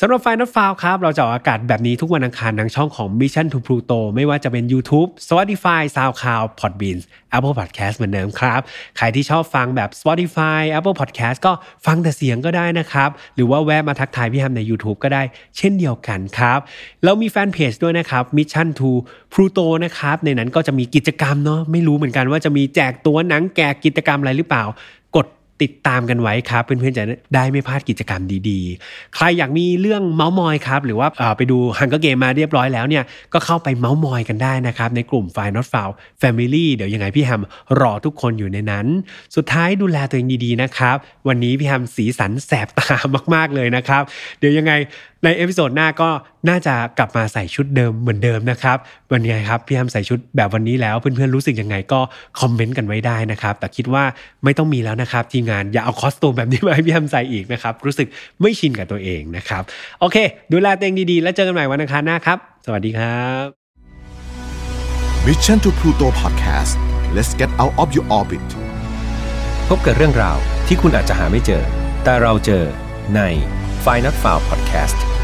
[0.00, 6.98] สำหรับ File Not Found ครับ เราจะออกอากาศแบบนี้ทุกวันอังคารทางช่องของ Mission to Pluto ไม่ว่าจะเป็น YouTube Spotify SoundCloud Podbean
[7.36, 8.60] Apple Podcast เหมือนเดิมครับ
[8.96, 11.52] ใครที่ชอบฟังแบบ Spotify Apple Podcast ก็
[11.86, 15.22] ฟังแต่เสียงก็ได้นะครับ หรือว่าแวะมาทักทายพี่ฮัมใน YouTube ก็ได้
[15.56, 16.58] เช่นเดียวกันครับ
[17.04, 18.90] เรามีแฟนเพจด้วยนะครับ Mission to
[19.32, 24.64] Pluto นะครับ ในนั้นก็จะมีกิจกรรมเนาะไม่รู้เหมือนกันว่าจะมีแจกตัวหนังแกกิจกรรมอะไรหรือเปล่า
[25.62, 27.04] ติดตามกันไว้ครับ เพื่อนๆจะ
[27.34, 35.90] ได้ไม่พลาดกิจกรรมดีๆ ใครอยากมีเรื่องเมาส์มอยครับ หรือว่าไปดูฮังเกอร์เกมมาเรียบร้อยแล้วเนี่ยก็เข้าไปเมาส์มอยกันได้นะครับ ในกลุ่ม f i Not f o u l
[36.22, 37.42] Family เดี๋ยวยังไงพี่แฮม
[37.80, 38.86] รอทุกคนอยู่ในนั้น
[39.36, 40.96] สุดท้ายดูแลตัวเองดีๆนะครับ
[41.28, 42.98] วันนี้พี่แฮมสีสันแสบตา
[43.34, 44.02] มากๆเลยนะครับ
[44.38, 44.72] เดี๋ยวยังไง
[45.24, 46.10] ใน episode หน้าก็
[46.48, 48.78] น่าจะกลับมาใส่ชุดเดิมเหมือนเดิมนะครับ
[49.12, 52.00] วันนี้ครับพี่แฮมใส่ชุดแบบวันนี้แล้วเพื่อนๆรู้สึกยังไงก็
[52.40, 54.04] คอมเมนต์กันไว้ได้นะครับแต่คิดว่า
[54.44, 58.06] ไม่ต้องมีแล้วนะครับทีมงาน อย่าเอา costume แบบนี้มาให้พี่แฮมใส่อีกนะครับ รู้สึก
[58.40, 59.62] ไม่ชินกับตัวเองนะครับ
[60.00, 60.16] โอเค
[60.52, 63.46] ดูแลตัวเองดีๆ แล้วเจอกันใหม่วันอังคารหน้าครับ สวัสดีครับ
[65.26, 66.72] Mission to Pluto Podcast
[67.16, 68.48] let's get out of your orbit
[69.68, 71.62] พบกับเรื่องราวที่คุณอาจจะหาไม่เจอ
[72.04, 72.64] แต่เราเจอ
[73.16, 73.20] ใน
[73.84, 75.17] f i n a l f i l e Podcast